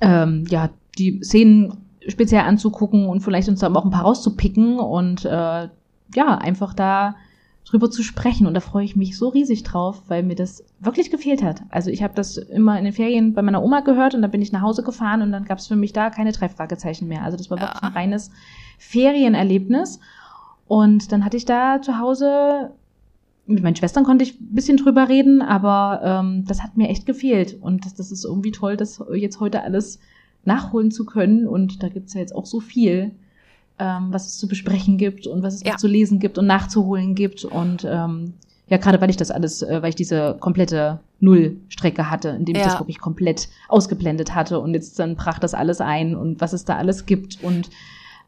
ähm, 0.00 0.44
ja 0.48 0.70
die 0.98 1.22
Szenen 1.22 1.78
speziell 2.08 2.42
anzugucken 2.42 3.06
und 3.06 3.20
vielleicht 3.20 3.48
uns 3.48 3.60
da 3.60 3.72
auch 3.72 3.84
ein 3.84 3.90
paar 3.90 4.02
rauszupicken 4.02 4.78
und 4.78 5.24
äh, 5.24 5.68
ja 6.14 6.38
einfach 6.38 6.74
da 6.74 7.14
drüber 7.64 7.90
zu 7.90 8.02
sprechen. 8.02 8.46
Und 8.46 8.54
da 8.54 8.60
freue 8.60 8.84
ich 8.84 8.96
mich 8.96 9.16
so 9.16 9.28
riesig 9.28 9.62
drauf, 9.62 10.02
weil 10.08 10.22
mir 10.22 10.34
das 10.34 10.64
wirklich 10.80 11.10
gefehlt 11.10 11.42
hat. 11.42 11.62
Also 11.70 11.90
ich 11.90 12.02
habe 12.02 12.14
das 12.14 12.36
immer 12.36 12.78
in 12.78 12.84
den 12.84 12.92
Ferien 12.92 13.34
bei 13.34 13.42
meiner 13.42 13.62
Oma 13.62 13.80
gehört 13.80 14.14
und 14.14 14.22
dann 14.22 14.30
bin 14.30 14.42
ich 14.42 14.52
nach 14.52 14.62
Hause 14.62 14.82
gefahren 14.82 15.22
und 15.22 15.32
dann 15.32 15.44
gab 15.44 15.58
es 15.58 15.68
für 15.68 15.76
mich 15.76 15.92
da 15.92 16.10
keine 16.10 16.32
drei 16.32 16.48
Fragezeichen 16.48 17.08
mehr. 17.08 17.22
Also 17.22 17.36
das 17.36 17.50
war 17.50 17.58
ja. 17.58 17.64
wirklich 17.64 17.82
ein 17.82 17.92
reines 17.92 18.30
Ferienerlebnis. 18.78 20.00
Und 20.66 21.12
dann 21.12 21.24
hatte 21.24 21.36
ich 21.36 21.44
da 21.44 21.82
zu 21.82 21.98
Hause, 21.98 22.72
mit 23.46 23.62
meinen 23.62 23.76
Schwestern 23.76 24.04
konnte 24.04 24.24
ich 24.24 24.40
ein 24.40 24.54
bisschen 24.54 24.76
drüber 24.76 25.08
reden, 25.08 25.42
aber 25.42 26.00
ähm, 26.04 26.44
das 26.46 26.62
hat 26.62 26.76
mir 26.76 26.88
echt 26.88 27.06
gefehlt. 27.06 27.58
Und 27.60 27.84
das, 27.84 27.94
das 27.94 28.12
ist 28.12 28.24
irgendwie 28.24 28.52
toll, 28.52 28.76
das 28.76 29.02
jetzt 29.14 29.40
heute 29.40 29.62
alles 29.62 29.98
nachholen 30.44 30.90
zu 30.90 31.04
können. 31.04 31.46
Und 31.48 31.82
da 31.82 31.88
gibt's 31.88 32.14
ja 32.14 32.20
jetzt 32.20 32.34
auch 32.34 32.46
so 32.46 32.60
viel 32.60 33.12
ähm, 33.82 34.08
was 34.10 34.26
es 34.26 34.38
zu 34.38 34.48
besprechen 34.48 34.96
gibt 34.96 35.26
und 35.26 35.42
was 35.42 35.54
es 35.54 35.64
ja. 35.64 35.76
zu 35.76 35.88
lesen 35.88 36.18
gibt 36.18 36.38
und 36.38 36.46
nachzuholen 36.46 37.14
gibt. 37.14 37.44
Und 37.44 37.84
ähm, 37.84 38.34
ja, 38.68 38.76
gerade 38.76 39.00
weil 39.00 39.10
ich 39.10 39.16
das 39.16 39.30
alles, 39.30 39.62
äh, 39.62 39.82
weil 39.82 39.90
ich 39.90 39.96
diese 39.96 40.36
komplette 40.38 41.00
Nullstrecke 41.20 42.08
hatte, 42.10 42.30
indem 42.30 42.54
ja. 42.54 42.62
ich 42.62 42.68
das 42.68 42.80
wirklich 42.80 43.00
komplett 43.00 43.48
ausgeblendet 43.68 44.34
hatte 44.34 44.60
und 44.60 44.74
jetzt 44.74 44.98
dann 44.98 45.16
brach 45.16 45.38
das 45.38 45.54
alles 45.54 45.80
ein 45.80 46.14
und 46.14 46.40
was 46.40 46.52
es 46.52 46.64
da 46.64 46.76
alles 46.76 47.06
gibt 47.06 47.42
und 47.42 47.70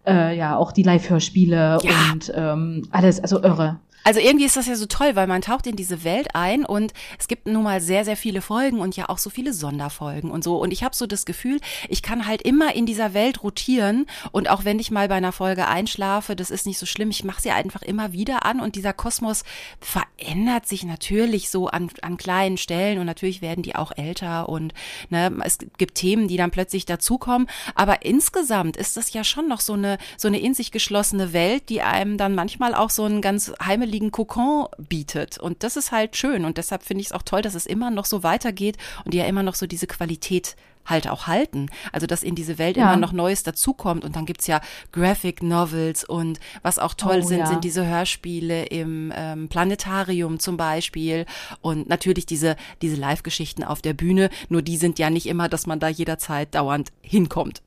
äh, 0.06 0.37
ja, 0.37 0.56
auch 0.56 0.73
die 0.73 0.83
Live-Hörspiele 0.83 1.78
ja. 1.83 2.12
und 2.12 2.33
ähm, 2.35 2.88
alles, 2.90 3.21
also 3.21 3.42
irre. 3.42 3.78
Also 4.04 4.20
irgendwie 4.20 4.44
ist 4.44 4.56
das 4.56 4.66
ja 4.66 4.76
so 4.76 4.84
toll, 4.84 5.16
weil 5.16 5.26
man 5.26 5.40
taucht 5.40 5.66
in 5.66 5.76
diese 5.76 6.04
Welt 6.04 6.34
ein 6.34 6.66
und 6.66 6.92
es 7.18 7.26
gibt 7.26 7.46
nun 7.46 7.62
mal 7.62 7.80
sehr, 7.80 8.04
sehr 8.04 8.18
viele 8.18 8.42
Folgen 8.42 8.80
und 8.80 8.96
ja 8.96 9.08
auch 9.08 9.16
so 9.16 9.30
viele 9.30 9.54
Sonderfolgen 9.54 10.30
und 10.30 10.44
so. 10.44 10.58
Und 10.58 10.73
ich 10.73 10.84
habe 10.84 10.94
so 10.94 11.06
das 11.06 11.25
Gefühl, 11.25 11.58
ich 11.88 12.02
kann 12.02 12.26
halt 12.26 12.42
immer 12.42 12.75
in 12.75 12.84
dieser 12.84 13.14
Welt 13.14 13.42
rotieren 13.42 14.04
und 14.30 14.50
auch 14.50 14.66
wenn 14.66 14.78
ich 14.78 14.90
mal 14.90 15.08
bei 15.08 15.14
einer 15.14 15.32
Folge 15.32 15.66
einschlafe, 15.66 16.37
das 16.37 16.50
ist 16.50 16.66
nicht 16.66 16.78
so 16.78 16.84
schlimm. 16.84 17.08
Ich 17.08 17.25
mache 17.25 17.40
sie 17.40 17.50
einfach 17.50 17.80
immer 17.80 18.12
wieder 18.12 18.44
an 18.44 18.61
und 18.61 18.76
dieser 18.76 18.92
Kosmos 18.92 19.42
verändert 19.80 20.68
sich 20.68 20.84
natürlich 20.84 21.49
so 21.49 21.68
an, 21.68 21.88
an 22.02 22.18
kleinen 22.18 22.58
Stellen 22.58 22.99
und 22.99 23.06
natürlich 23.06 23.40
werden 23.40 23.62
die 23.62 23.75
auch 23.75 23.92
älter 23.96 24.50
und 24.50 24.75
ne, 25.08 25.34
es 25.44 25.56
gibt 25.78 25.94
Themen, 25.94 26.28
die 26.28 26.37
dann 26.37 26.50
plötzlich 26.50 26.84
dazukommen. 26.84 27.49
Aber 27.75 28.04
insgesamt 28.04 28.76
ist 28.76 28.99
das 28.99 29.14
ja 29.14 29.25
schon 29.25 29.49
noch 29.49 29.61
so 29.61 29.73
eine, 29.73 29.96
so 30.18 30.28
eine 30.28 30.40
in 30.40 30.52
sich 30.52 30.73
geschlossene 30.73 31.32
Welt, 31.32 31.70
die 31.70 31.80
einem 31.80 32.18
dann 32.18 32.34
manchmal 32.34 32.75
auch 32.75 32.90
so 32.90 33.06
ein 33.06 33.23
ganz 33.23 33.50
heimeliges 33.64 33.93
kuscheligen 33.94 34.10
Kokon 34.10 34.66
bietet. 34.78 35.38
Und 35.38 35.62
das 35.62 35.76
ist 35.76 35.92
halt 35.92 36.16
schön. 36.16 36.44
Und 36.44 36.58
deshalb 36.58 36.82
finde 36.82 37.02
ich 37.02 37.08
es 37.08 37.12
auch 37.12 37.22
toll, 37.22 37.42
dass 37.42 37.54
es 37.54 37.66
immer 37.66 37.90
noch 37.90 38.04
so 38.04 38.22
weitergeht 38.22 38.76
und 39.04 39.14
die 39.14 39.18
ja 39.18 39.24
immer 39.24 39.42
noch 39.42 39.54
so 39.54 39.66
diese 39.66 39.86
Qualität 39.86 40.56
halt 40.86 41.08
auch 41.08 41.26
halten. 41.26 41.70
Also 41.92 42.06
dass 42.06 42.22
in 42.22 42.34
diese 42.34 42.58
Welt 42.58 42.76
ja. 42.76 42.84
immer 42.84 43.00
noch 43.00 43.12
Neues 43.12 43.42
dazukommt 43.42 44.04
und 44.04 44.16
dann 44.16 44.26
gibt's 44.26 44.46
ja 44.46 44.60
Graphic 44.92 45.42
Novels 45.42 46.04
und 46.04 46.40
was 46.62 46.78
auch 46.78 46.92
toll 46.92 47.20
oh, 47.22 47.26
sind, 47.26 47.38
ja. 47.38 47.46
sind 47.46 47.64
diese 47.64 47.86
Hörspiele 47.86 48.66
im 48.66 49.10
ähm, 49.16 49.48
Planetarium 49.48 50.38
zum 50.40 50.58
Beispiel 50.58 51.24
und 51.62 51.88
natürlich 51.88 52.26
diese, 52.26 52.56
diese 52.82 52.96
Live-Geschichten 52.96 53.64
auf 53.64 53.80
der 53.80 53.94
Bühne, 53.94 54.28
nur 54.50 54.60
die 54.60 54.76
sind 54.76 54.98
ja 54.98 55.08
nicht 55.08 55.26
immer, 55.26 55.48
dass 55.48 55.66
man 55.66 55.80
da 55.80 55.88
jederzeit 55.88 56.54
dauernd 56.54 56.92
hinkommt. 57.00 57.62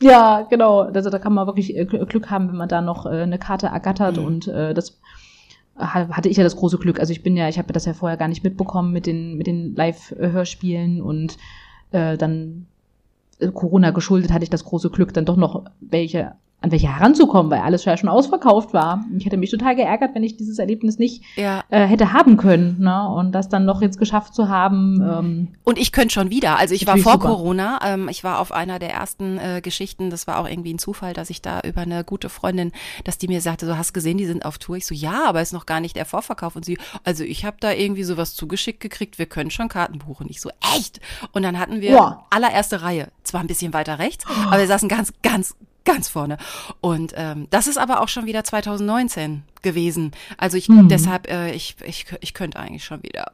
Ja, 0.00 0.46
genau. 0.48 0.80
Also 0.80 1.10
da 1.10 1.18
kann 1.18 1.34
man 1.34 1.46
wirklich 1.46 1.76
äh, 1.76 1.84
Glück 1.84 2.30
haben, 2.30 2.48
wenn 2.48 2.56
man 2.56 2.68
da 2.68 2.80
noch 2.80 3.04
äh, 3.04 3.10
eine 3.10 3.38
Karte 3.38 3.66
ergattert 3.66 4.16
mhm. 4.16 4.24
und 4.24 4.48
äh, 4.48 4.72
das 4.72 4.98
hatte 5.76 6.28
ich 6.28 6.36
ja 6.36 6.44
das 6.44 6.56
große 6.56 6.78
Glück. 6.78 7.00
Also 7.00 7.12
ich 7.12 7.22
bin 7.22 7.36
ja, 7.36 7.48
ich 7.48 7.58
habe 7.58 7.72
das 7.72 7.84
ja 7.84 7.94
vorher 7.94 8.18
gar 8.18 8.28
nicht 8.28 8.44
mitbekommen 8.44 8.92
mit 8.92 9.06
den 9.06 9.36
mit 9.36 9.46
den 9.46 9.74
Live-Hörspielen 9.74 11.00
und 11.00 11.38
äh, 11.92 12.16
dann 12.16 12.66
äh, 13.38 13.48
Corona 13.48 13.90
geschuldet 13.90 14.32
hatte 14.32 14.44
ich 14.44 14.50
das 14.50 14.64
große 14.64 14.90
Glück, 14.90 15.12
dann 15.14 15.24
doch 15.24 15.36
noch 15.36 15.64
welche 15.80 16.32
an 16.62 16.70
welche 16.70 16.88
heranzukommen, 16.88 17.50
weil 17.50 17.60
alles 17.60 17.84
ja 17.84 17.96
schon 17.96 18.08
ausverkauft 18.08 18.72
war. 18.72 19.04
Ich 19.18 19.26
hätte 19.26 19.36
mich 19.36 19.50
total 19.50 19.74
geärgert, 19.74 20.14
wenn 20.14 20.22
ich 20.22 20.36
dieses 20.36 20.58
Erlebnis 20.58 20.98
nicht 20.98 21.22
ja. 21.36 21.64
äh, 21.70 21.86
hätte 21.86 22.12
haben 22.12 22.36
können. 22.36 22.76
Ne? 22.80 23.08
Und 23.08 23.32
das 23.32 23.48
dann 23.48 23.64
noch 23.64 23.82
jetzt 23.82 23.98
geschafft 23.98 24.34
zu 24.34 24.48
haben. 24.48 25.00
Ähm, 25.02 25.48
und 25.64 25.78
ich 25.78 25.90
könnte 25.90 26.14
schon 26.14 26.30
wieder. 26.30 26.58
Also 26.58 26.74
ich 26.74 26.86
war 26.86 26.96
vor 26.98 27.14
super. 27.14 27.28
Corona, 27.28 27.80
ähm, 27.84 28.08
ich 28.08 28.22
war 28.22 28.38
auf 28.38 28.52
einer 28.52 28.78
der 28.78 28.92
ersten 28.92 29.38
äh, 29.38 29.60
Geschichten, 29.60 30.08
das 30.08 30.26
war 30.28 30.38
auch 30.38 30.48
irgendwie 30.48 30.72
ein 30.72 30.78
Zufall, 30.78 31.14
dass 31.14 31.30
ich 31.30 31.42
da 31.42 31.60
über 31.62 31.80
eine 31.80 32.04
gute 32.04 32.28
Freundin, 32.28 32.70
dass 33.04 33.18
die 33.18 33.28
mir 33.28 33.40
sagte, 33.40 33.66
so 33.66 33.76
hast 33.76 33.92
gesehen, 33.92 34.16
die 34.16 34.26
sind 34.26 34.44
auf 34.44 34.58
Tour. 34.58 34.76
Ich 34.76 34.86
so, 34.86 34.94
ja, 34.94 35.24
aber 35.26 35.42
ist 35.42 35.52
noch 35.52 35.66
gar 35.66 35.80
nicht 35.80 35.96
der 35.96 36.06
Vorverkauf. 36.06 36.54
Und 36.54 36.64
sie, 36.64 36.78
also 37.02 37.24
ich 37.24 37.44
habe 37.44 37.56
da 37.58 37.72
irgendwie 37.72 38.04
sowas 38.04 38.34
zugeschickt 38.34 38.80
gekriegt, 38.80 39.18
wir 39.18 39.26
können 39.26 39.50
schon 39.50 39.68
Karten 39.68 39.98
buchen. 39.98 40.28
Ich 40.30 40.40
so, 40.40 40.50
echt? 40.76 41.00
Und 41.32 41.42
dann 41.42 41.58
hatten 41.58 41.80
wir 41.80 41.90
ja. 41.90 42.24
allererste 42.30 42.82
Reihe, 42.82 43.08
zwar 43.24 43.40
ein 43.40 43.48
bisschen 43.48 43.72
weiter 43.72 43.98
rechts, 43.98 44.24
aber 44.46 44.58
wir 44.58 44.66
saßen 44.68 44.88
ganz, 44.88 45.12
ganz, 45.22 45.56
ganz 45.84 46.08
vorne. 46.08 46.38
Und 46.80 47.12
ähm, 47.16 47.46
das 47.50 47.66
ist 47.66 47.78
aber 47.78 48.00
auch 48.00 48.08
schon 48.08 48.26
wieder 48.26 48.44
2019 48.44 49.42
gewesen. 49.62 50.12
Also 50.38 50.56
ich 50.56 50.68
mhm. 50.68 50.88
deshalb, 50.88 51.30
äh, 51.30 51.52
ich, 51.52 51.76
ich, 51.84 52.06
ich 52.20 52.34
könnte 52.34 52.58
eigentlich 52.58 52.84
schon 52.84 53.02
wieder. 53.02 53.32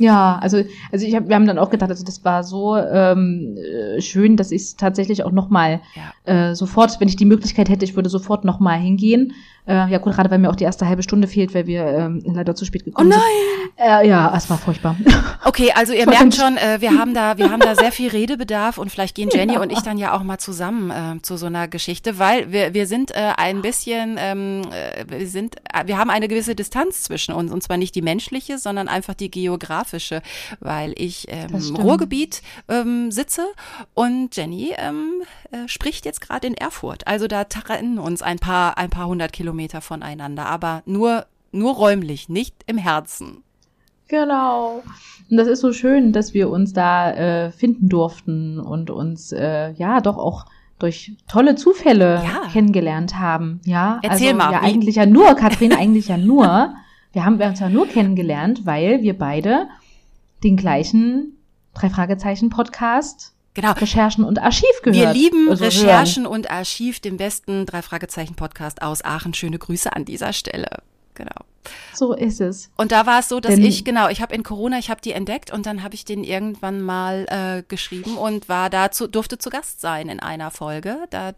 Ja, 0.00 0.38
also, 0.40 0.64
also 0.90 1.06
ich 1.06 1.14
hab, 1.14 1.28
wir 1.28 1.34
haben 1.34 1.46
dann 1.46 1.58
auch 1.58 1.68
gedacht, 1.68 1.90
also 1.90 2.04
das 2.06 2.24
war 2.24 2.42
so 2.42 2.74
ähm, 2.74 3.58
äh, 3.58 4.00
schön, 4.00 4.38
dass 4.38 4.50
ich 4.50 4.62
es 4.62 4.76
tatsächlich 4.76 5.24
auch 5.24 5.30
nochmal 5.30 5.82
ja. 5.94 6.50
äh, 6.50 6.54
sofort, 6.54 6.98
wenn 7.00 7.08
ich 7.08 7.16
die 7.16 7.26
Möglichkeit 7.26 7.68
hätte, 7.68 7.84
ich 7.84 7.96
würde 7.96 8.08
sofort 8.08 8.46
nochmal 8.46 8.78
hingehen. 8.78 9.34
Äh, 9.66 9.90
ja, 9.90 9.98
gut, 9.98 10.14
gerade 10.14 10.30
weil 10.30 10.38
mir 10.38 10.50
auch 10.50 10.56
die 10.56 10.64
erste 10.64 10.88
halbe 10.88 11.02
Stunde 11.02 11.28
fehlt, 11.28 11.54
weil 11.54 11.66
wir 11.66 11.84
ähm, 11.84 12.22
leider 12.24 12.54
zu 12.54 12.64
spät 12.64 12.84
gekommen 12.84 13.12
sind. 13.12 13.20
Oh 13.20 13.24
nein! 13.24 13.70
Sind. 13.76 14.04
Äh, 14.04 14.08
ja, 14.08 14.34
es 14.36 14.48
war 14.50 14.58
furchtbar. 14.58 14.96
Okay, 15.42 15.72
also 15.74 15.94
ihr 15.94 16.06
merkt 16.06 16.34
schon, 16.34 16.58
äh, 16.58 16.80
wir 16.80 16.98
haben 16.98 17.14
da, 17.14 17.38
wir 17.38 17.50
haben 17.50 17.60
da 17.60 17.74
sehr 17.74 17.92
viel 17.92 18.10
Redebedarf 18.10 18.76
und 18.76 18.90
vielleicht 18.90 19.14
gehen 19.14 19.30
Jenny 19.34 19.54
ja. 19.54 19.60
und 19.60 19.72
ich 19.72 19.80
dann 19.80 19.96
ja 19.96 20.14
auch 20.14 20.22
mal 20.22 20.36
zusammen 20.36 20.90
äh, 20.90 21.22
zu 21.22 21.38
so 21.38 21.46
einer 21.46 21.66
Geschichte, 21.66 22.18
weil 22.18 22.52
wir, 22.52 22.74
wir 22.74 22.86
sind 22.86 23.10
äh, 23.12 23.32
ein 23.38 23.62
bisschen, 23.62 24.16
ähm, 24.18 24.62
äh, 24.70 25.06
wir 25.08 25.26
sind, 25.26 25.56
äh, 25.72 25.86
wir 25.86 25.96
haben 25.96 26.10
eine 26.10 26.28
gewisse 26.28 26.54
Distanz 26.54 27.04
zwischen 27.04 27.34
uns 27.34 27.50
und 27.50 27.62
zwar 27.62 27.78
nicht 27.78 27.94
die 27.94 28.02
menschliche, 28.02 28.58
sondern 28.58 28.86
einfach 28.86 29.14
die 29.14 29.30
geografische, 29.30 30.20
weil 30.60 30.92
ich 30.96 31.26
ähm, 31.28 31.54
im 31.54 31.76
Ruhrgebiet 31.76 32.42
ähm, 32.68 33.10
sitze 33.10 33.46
und 33.94 34.36
Jenny 34.36 34.74
ähm, 34.76 35.22
äh, 35.52 35.66
spricht 35.68 36.04
jetzt 36.04 36.20
gerade 36.20 36.46
in 36.46 36.54
Erfurt. 36.54 37.06
Also 37.06 37.28
da 37.28 37.44
trennen 37.44 37.98
uns 37.98 38.20
ein 38.20 38.38
paar, 38.38 38.76
ein 38.76 38.90
paar 38.90 39.06
hundert 39.06 39.32
Kilometer 39.32 39.49
Kilometer 39.50 39.80
voneinander, 39.80 40.46
aber 40.46 40.82
nur, 40.86 41.26
nur 41.50 41.74
räumlich, 41.74 42.28
nicht 42.28 42.54
im 42.66 42.78
Herzen. 42.78 43.42
Genau. 44.06 44.82
Und 45.28 45.36
das 45.36 45.48
ist 45.48 45.60
so 45.60 45.72
schön, 45.72 46.12
dass 46.12 46.34
wir 46.34 46.50
uns 46.50 46.72
da 46.72 47.10
äh, 47.12 47.50
finden 47.50 47.88
durften 47.88 48.60
und 48.60 48.90
uns 48.90 49.32
äh, 49.32 49.72
ja 49.72 50.00
doch 50.00 50.18
auch 50.18 50.46
durch 50.78 51.16
tolle 51.28 51.56
Zufälle 51.56 52.22
ja. 52.24 52.48
kennengelernt 52.52 53.18
haben. 53.18 53.60
Ja, 53.64 53.98
Erzähl 54.02 54.28
also, 54.28 54.38
mal. 54.38 54.52
Ja, 54.52 54.60
eigentlich 54.60 54.96
ja 54.96 55.06
nur, 55.06 55.34
Kathrin, 55.34 55.72
eigentlich 55.72 56.08
ja 56.08 56.16
nur. 56.16 56.72
Wir 57.12 57.24
haben 57.24 57.40
uns 57.40 57.58
ja 57.58 57.68
nur 57.68 57.88
kennengelernt, 57.88 58.64
weil 58.66 59.02
wir 59.02 59.18
beide 59.18 59.66
den 60.44 60.56
gleichen 60.56 61.36
drei 61.74 61.90
Fragezeichen 61.90 62.50
Podcast 62.50 63.34
Genau. 63.60 63.72
Recherchen 63.72 64.24
und 64.24 64.38
Archiv 64.38 64.82
gehört. 64.82 64.96
Wir 64.96 65.12
lieben 65.12 65.48
also 65.50 65.64
Recherchen 65.64 66.24
hören. 66.24 66.32
und 66.32 66.50
Archiv, 66.50 67.00
den 67.00 67.16
besten 67.16 67.66
drei 67.66 67.82
Fragezeichen 67.82 68.34
Podcast 68.34 68.82
aus 68.82 69.04
Aachen. 69.04 69.34
Schöne 69.34 69.58
Grüße 69.58 69.94
an 69.94 70.04
dieser 70.04 70.32
Stelle. 70.32 70.68
Genau. 71.14 71.44
So 71.92 72.14
ist 72.14 72.40
es. 72.40 72.70
Und 72.76 72.92
da 72.92 73.04
war 73.04 73.20
es 73.20 73.28
so, 73.28 73.40
dass 73.40 73.54
Denn 73.54 73.64
ich, 73.64 73.84
genau, 73.84 74.08
ich 74.08 74.22
habe 74.22 74.34
in 74.34 74.42
Corona, 74.42 74.78
ich 74.78 74.88
habe 74.88 75.02
die 75.02 75.12
entdeckt 75.12 75.52
und 75.52 75.66
dann 75.66 75.82
habe 75.82 75.94
ich 75.94 76.06
den 76.06 76.24
irgendwann 76.24 76.80
mal 76.80 77.26
äh, 77.28 77.62
geschrieben 77.68 78.16
und 78.16 78.48
war 78.48 78.70
dazu, 78.70 79.06
durfte 79.06 79.36
zu 79.36 79.50
Gast 79.50 79.82
sein 79.82 80.08
in 80.08 80.20
einer 80.20 80.50
Folge. 80.50 80.96
Da 81.10 81.32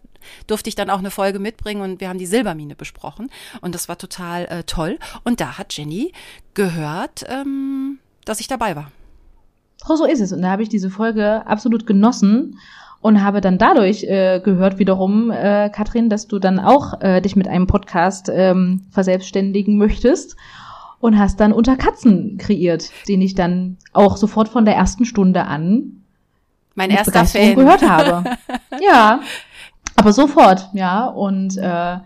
durfte 0.46 0.68
ich 0.68 0.76
dann 0.76 0.90
auch 0.90 1.00
eine 1.00 1.10
Folge 1.10 1.40
mitbringen 1.40 1.82
und 1.82 2.00
wir 2.00 2.08
haben 2.08 2.18
die 2.18 2.26
Silbermine 2.26 2.76
besprochen 2.76 3.30
und 3.60 3.74
das 3.74 3.88
war 3.88 3.98
total 3.98 4.44
äh, 4.46 4.62
toll. 4.62 4.98
Und 5.24 5.40
da 5.40 5.58
hat 5.58 5.76
Jenny 5.76 6.12
gehört, 6.54 7.24
ähm, 7.28 7.98
dass 8.24 8.38
ich 8.38 8.46
dabei 8.46 8.76
war. 8.76 8.92
Oh, 9.88 9.96
so 9.96 10.04
ist 10.04 10.20
es. 10.20 10.32
Und 10.32 10.42
da 10.42 10.50
habe 10.50 10.62
ich 10.62 10.68
diese 10.68 10.90
Folge 10.90 11.46
absolut 11.46 11.86
genossen 11.86 12.58
und 13.00 13.22
habe 13.22 13.40
dann 13.40 13.58
dadurch 13.58 14.04
äh, 14.04 14.40
gehört 14.40 14.78
wiederum, 14.78 15.30
äh, 15.30 15.70
Katrin, 15.70 16.08
dass 16.08 16.28
du 16.28 16.38
dann 16.38 16.60
auch 16.60 17.00
äh, 17.00 17.20
dich 17.20 17.36
mit 17.36 17.48
einem 17.48 17.66
Podcast 17.66 18.30
ähm, 18.32 18.86
verselbstständigen 18.90 19.76
möchtest 19.76 20.36
und 21.00 21.18
hast 21.18 21.40
dann 21.40 21.52
Unter 21.52 21.76
Katzen 21.76 22.38
kreiert, 22.38 22.90
den 23.08 23.20
ich 23.20 23.34
dann 23.34 23.76
auch 23.92 24.16
sofort 24.16 24.48
von 24.48 24.64
der 24.64 24.76
ersten 24.76 25.04
Stunde 25.04 25.44
an 25.46 26.02
mein 26.74 26.90
erster 26.90 27.24
Fan 27.26 27.56
gehört 27.56 27.82
habe. 27.86 28.24
ja, 28.80 29.20
aber 29.96 30.12
sofort, 30.12 30.70
ja 30.72 31.06
und 31.06 31.58
äh, 31.58 31.98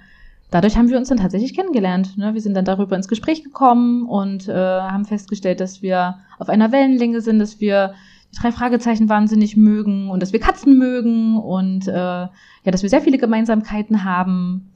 dadurch 0.57 0.79
haben 0.79 0.89
wir 0.89 0.97
uns 0.97 1.09
dann 1.09 1.19
tatsächlich 1.19 1.55
kennengelernt. 1.55 2.17
Ne? 2.17 2.33
Wir 2.33 2.41
sind 2.41 2.55
dann 2.55 2.65
darüber 2.65 2.97
ins 2.97 3.09
Gespräch 3.09 3.45
gekommen 3.45 4.07
und 4.07 4.49
äh, 4.49 4.55
haben 4.55 5.05
festgestellt, 5.05 5.61
dass 5.61 5.83
wir 5.83 6.19
auf 6.39 6.49
einer 6.49 6.73
Wellenlänge 6.73 7.21
sind, 7.21 7.39
dass 7.41 7.61
wir 7.61 7.95
die 8.33 8.39
drei 8.41 8.53
Fragezeichen 8.53 9.11
wahnsinnig 9.11 9.57
mögen 9.57 10.09
und 10.09 10.23
dass 10.23 10.33
wir 10.33 10.41
Katzen 10.41 10.79
mögen 10.79 11.37
und 11.37 11.87
äh, 11.89 11.93
ja, 11.93 12.31
dass 12.65 12.83
wir 12.83 12.89
sehr 12.89 13.03
viele 13.03 13.19
Gemeinsamkeiten 13.19 14.03
haben. 14.03 14.73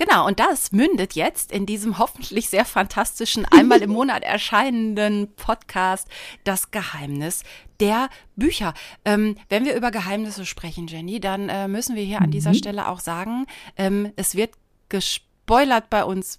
Genau, 0.00 0.26
und 0.26 0.40
das 0.40 0.72
mündet 0.72 1.12
jetzt 1.12 1.52
in 1.52 1.66
diesem 1.66 1.98
hoffentlich 1.98 2.48
sehr 2.48 2.64
fantastischen, 2.64 3.44
einmal 3.50 3.82
im 3.82 3.90
Monat 3.92 4.22
erscheinenden 4.22 5.28
Podcast 5.36 6.08
Das 6.42 6.70
Geheimnis 6.70 7.42
der 7.80 8.08
Bücher. 8.34 8.72
Ähm, 9.04 9.36
wenn 9.50 9.66
wir 9.66 9.74
über 9.74 9.90
Geheimnisse 9.90 10.46
sprechen, 10.46 10.86
Jenny, 10.86 11.20
dann 11.20 11.50
äh, 11.50 11.68
müssen 11.68 11.96
wir 11.96 12.02
hier 12.02 12.22
an 12.22 12.30
dieser 12.30 12.50
mhm. 12.50 12.54
Stelle 12.54 12.88
auch 12.88 13.00
sagen, 13.00 13.44
ähm, 13.76 14.10
es 14.16 14.34
wird 14.34 14.52
gespoilert 14.90 15.88
bei 15.88 16.04
uns 16.04 16.38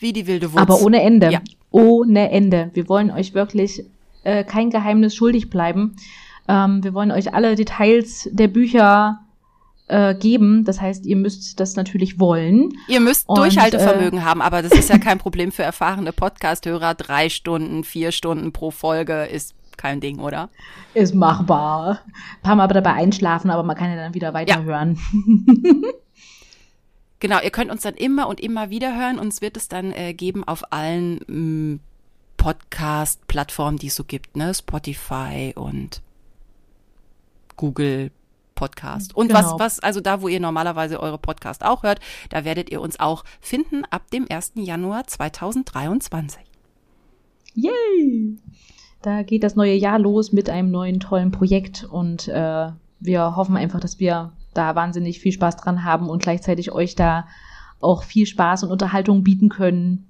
wie 0.00 0.12
die 0.12 0.26
wilde 0.26 0.52
Wurst. 0.52 0.62
Aber 0.62 0.80
ohne 0.80 1.02
Ende. 1.02 1.30
Ja. 1.30 1.40
Ohne 1.70 2.30
Ende. 2.30 2.70
Wir 2.74 2.88
wollen 2.88 3.10
euch 3.10 3.34
wirklich 3.34 3.84
äh, 4.22 4.44
kein 4.44 4.70
Geheimnis 4.70 5.14
schuldig 5.16 5.50
bleiben. 5.50 5.96
Ähm, 6.46 6.84
wir 6.84 6.94
wollen 6.94 7.10
euch 7.10 7.34
alle 7.34 7.56
Details 7.56 8.28
der 8.30 8.48
Bücher 8.48 9.20
äh, 9.88 10.14
geben. 10.14 10.64
Das 10.64 10.80
heißt, 10.80 11.06
ihr 11.06 11.16
müsst 11.16 11.58
das 11.60 11.76
natürlich 11.76 12.20
wollen. 12.20 12.72
Ihr 12.88 13.00
müsst 13.00 13.28
und, 13.28 13.38
Durchhaltevermögen 13.38 14.20
äh, 14.20 14.22
haben, 14.22 14.42
aber 14.42 14.62
das 14.62 14.72
ist 14.72 14.88
ja 14.88 14.98
kein 14.98 15.18
Problem 15.18 15.52
für 15.52 15.62
erfahrene 15.62 16.12
Podcast-Hörer. 16.12 16.94
Drei 16.94 17.28
Stunden, 17.28 17.84
vier 17.84 18.12
Stunden 18.12 18.52
pro 18.52 18.70
Folge 18.70 19.24
ist 19.24 19.54
kein 19.76 20.00
Ding, 20.00 20.20
oder? 20.20 20.50
Ist 20.94 21.14
machbar. 21.14 22.00
Ein 22.06 22.42
paar 22.42 22.56
Mal 22.56 22.68
dabei 22.68 22.92
einschlafen, 22.92 23.50
aber 23.50 23.62
man 23.62 23.76
kann 23.76 23.90
ja 23.90 23.96
dann 23.96 24.14
wieder 24.14 24.32
weiterhören. 24.32 24.98
Ja. 25.12 25.72
Genau, 27.24 27.40
ihr 27.40 27.48
könnt 27.48 27.70
uns 27.70 27.80
dann 27.80 27.94
immer 27.94 28.28
und 28.28 28.38
immer 28.38 28.68
wieder 28.68 28.94
hören. 28.94 29.18
Uns 29.18 29.40
wird 29.40 29.56
es 29.56 29.66
dann 29.66 29.92
äh, 29.92 30.12
geben 30.12 30.44
auf 30.44 30.74
allen 30.74 31.20
mm, 31.26 31.80
Podcast-Plattformen, 32.36 33.78
die 33.78 33.86
es 33.86 33.94
so 33.94 34.04
gibt, 34.04 34.36
ne? 34.36 34.52
Spotify 34.52 35.54
und 35.56 36.02
Google 37.56 38.10
Podcast. 38.54 39.16
Und 39.16 39.28
genau. 39.28 39.40
was, 39.40 39.58
was, 39.58 39.80
also 39.80 40.02
da, 40.02 40.20
wo 40.20 40.28
ihr 40.28 40.38
normalerweise 40.38 41.00
eure 41.00 41.16
Podcast 41.16 41.64
auch 41.64 41.82
hört, 41.82 41.98
da 42.28 42.44
werdet 42.44 42.68
ihr 42.68 42.82
uns 42.82 43.00
auch 43.00 43.24
finden 43.40 43.86
ab 43.88 44.10
dem 44.10 44.26
1. 44.28 44.52
Januar 44.56 45.06
2023. 45.06 46.42
Yay! 47.54 48.36
Da 49.00 49.22
geht 49.22 49.44
das 49.44 49.56
neue 49.56 49.76
Jahr 49.76 49.98
los 49.98 50.32
mit 50.32 50.50
einem 50.50 50.70
neuen 50.70 51.00
tollen 51.00 51.30
Projekt 51.30 51.84
und 51.90 52.28
äh, 52.28 52.68
wir 53.00 53.36
hoffen 53.36 53.56
einfach, 53.56 53.80
dass 53.80 53.98
wir 53.98 54.34
da 54.54 54.74
wahnsinnig 54.74 55.20
viel 55.20 55.32
Spaß 55.32 55.56
dran 55.56 55.84
haben 55.84 56.08
und 56.08 56.22
gleichzeitig 56.22 56.72
euch 56.72 56.94
da 56.94 57.26
auch 57.80 58.02
viel 58.02 58.26
Spaß 58.26 58.64
und 58.64 58.72
Unterhaltung 58.72 59.22
bieten 59.22 59.48
können. 59.48 60.08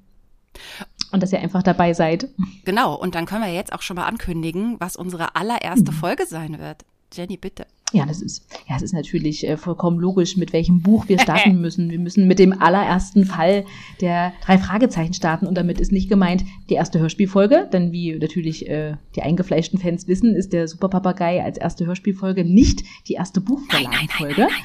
Und 1.10 1.22
dass 1.22 1.32
ihr 1.32 1.40
einfach 1.40 1.62
dabei 1.62 1.92
seid. 1.92 2.28
Genau, 2.64 2.94
und 2.94 3.14
dann 3.14 3.26
können 3.26 3.44
wir 3.44 3.52
jetzt 3.52 3.72
auch 3.72 3.82
schon 3.82 3.96
mal 3.96 4.06
ankündigen, 4.06 4.76
was 4.80 4.96
unsere 4.96 5.36
allererste 5.36 5.92
mhm. 5.92 5.96
Folge 5.96 6.26
sein 6.26 6.58
wird. 6.58 6.84
Jenny, 7.14 7.36
bitte. 7.36 7.66
Ja, 7.92 8.06
das 8.06 8.20
ist, 8.20 8.44
ja, 8.68 8.74
es 8.74 8.82
ist 8.82 8.92
natürlich 8.92 9.46
äh, 9.46 9.56
vollkommen 9.56 10.00
logisch, 10.00 10.36
mit 10.36 10.52
welchem 10.52 10.82
Buch 10.82 11.08
wir 11.08 11.20
starten 11.20 11.60
müssen. 11.60 11.90
Wir 11.90 12.00
müssen 12.00 12.26
mit 12.26 12.40
dem 12.40 12.60
allerersten 12.60 13.24
Fall 13.24 13.64
der 14.00 14.32
drei 14.44 14.58
Fragezeichen 14.58 15.14
starten 15.14 15.46
und 15.46 15.54
damit 15.54 15.80
ist 15.80 15.92
nicht 15.92 16.08
gemeint 16.08 16.44
die 16.68 16.74
erste 16.74 16.98
Hörspielfolge, 16.98 17.68
denn 17.72 17.92
wie 17.92 18.18
natürlich 18.18 18.68
äh, 18.68 18.96
die 19.14 19.22
eingefleischten 19.22 19.78
Fans 19.78 20.08
wissen, 20.08 20.34
ist 20.34 20.52
der 20.52 20.66
Superpapagei 20.66 21.44
als 21.44 21.56
erste 21.56 21.86
Hörspielfolge 21.86 22.44
nicht 22.44 22.82
die 23.06 23.14
erste 23.14 23.40
Buchverlagenfolge. 23.40 24.40
Nein, 24.40 24.48
nein, 24.48 24.48
nein, 24.48 24.48
Nein, 24.48 24.62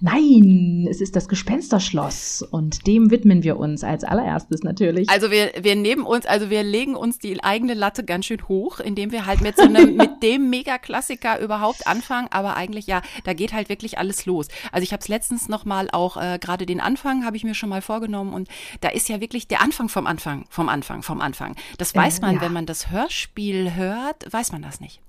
es 0.00 1.00
ist 1.00 1.16
das 1.16 1.28
Gespensterschloss 1.28 2.42
und 2.42 2.86
dem 2.86 3.10
widmen 3.10 3.42
wir 3.42 3.58
uns 3.58 3.82
als 3.82 4.04
allererstes 4.04 4.62
natürlich. 4.62 5.08
Also 5.10 5.30
wir, 5.30 5.52
wir 5.60 5.74
nehmen 5.74 6.04
uns, 6.04 6.24
also 6.24 6.50
wir 6.50 6.62
legen 6.62 6.94
uns 6.94 7.18
die 7.18 7.42
eigene 7.42 7.74
Latte 7.74 8.04
ganz 8.04 8.26
schön 8.26 8.46
hoch, 8.46 8.78
indem 8.78 9.10
wir 9.10 9.26
halt 9.26 9.40
mit 9.40 9.56
so 9.56 9.64
einem, 9.64 9.96
mit 9.96 10.22
dem 10.22 10.50
Mega-Klassiker 10.50 11.40
überhaupt 11.40 11.86
anfangen, 11.86 12.28
aber 12.30 12.56
eigentlich 12.56 12.86
ja, 12.86 13.02
da 13.24 13.32
geht 13.32 13.52
halt 13.52 13.68
wirklich 13.68 13.98
alles 13.98 14.24
los. 14.24 14.48
Also 14.70 14.84
ich 14.84 14.92
habe 14.92 15.00
es 15.00 15.08
letztens 15.08 15.48
noch 15.48 15.64
mal 15.64 15.88
auch, 15.90 16.16
äh, 16.16 16.38
gerade 16.40 16.64
den 16.64 16.80
Anfang 16.80 17.24
habe 17.24 17.36
ich 17.36 17.42
mir 17.42 17.54
schon 17.54 17.68
mal 17.68 17.82
vorgenommen 17.82 18.32
und 18.32 18.48
da 18.80 18.90
ist 18.90 19.08
ja 19.08 19.20
wirklich 19.20 19.48
der 19.48 19.62
Anfang 19.62 19.88
vom 19.88 20.06
Anfang, 20.06 20.44
vom 20.48 20.68
Anfang, 20.68 21.02
vom 21.02 21.20
Anfang. 21.20 21.56
Das 21.76 21.94
weiß 21.94 22.20
man, 22.20 22.30
äh, 22.30 22.34
ja. 22.36 22.40
wenn 22.42 22.52
man 22.52 22.66
das 22.66 22.90
Hörspiel 22.90 23.74
hört, 23.74 24.32
weiß 24.32 24.52
man 24.52 24.62
das 24.62 24.80
nicht. 24.80 25.00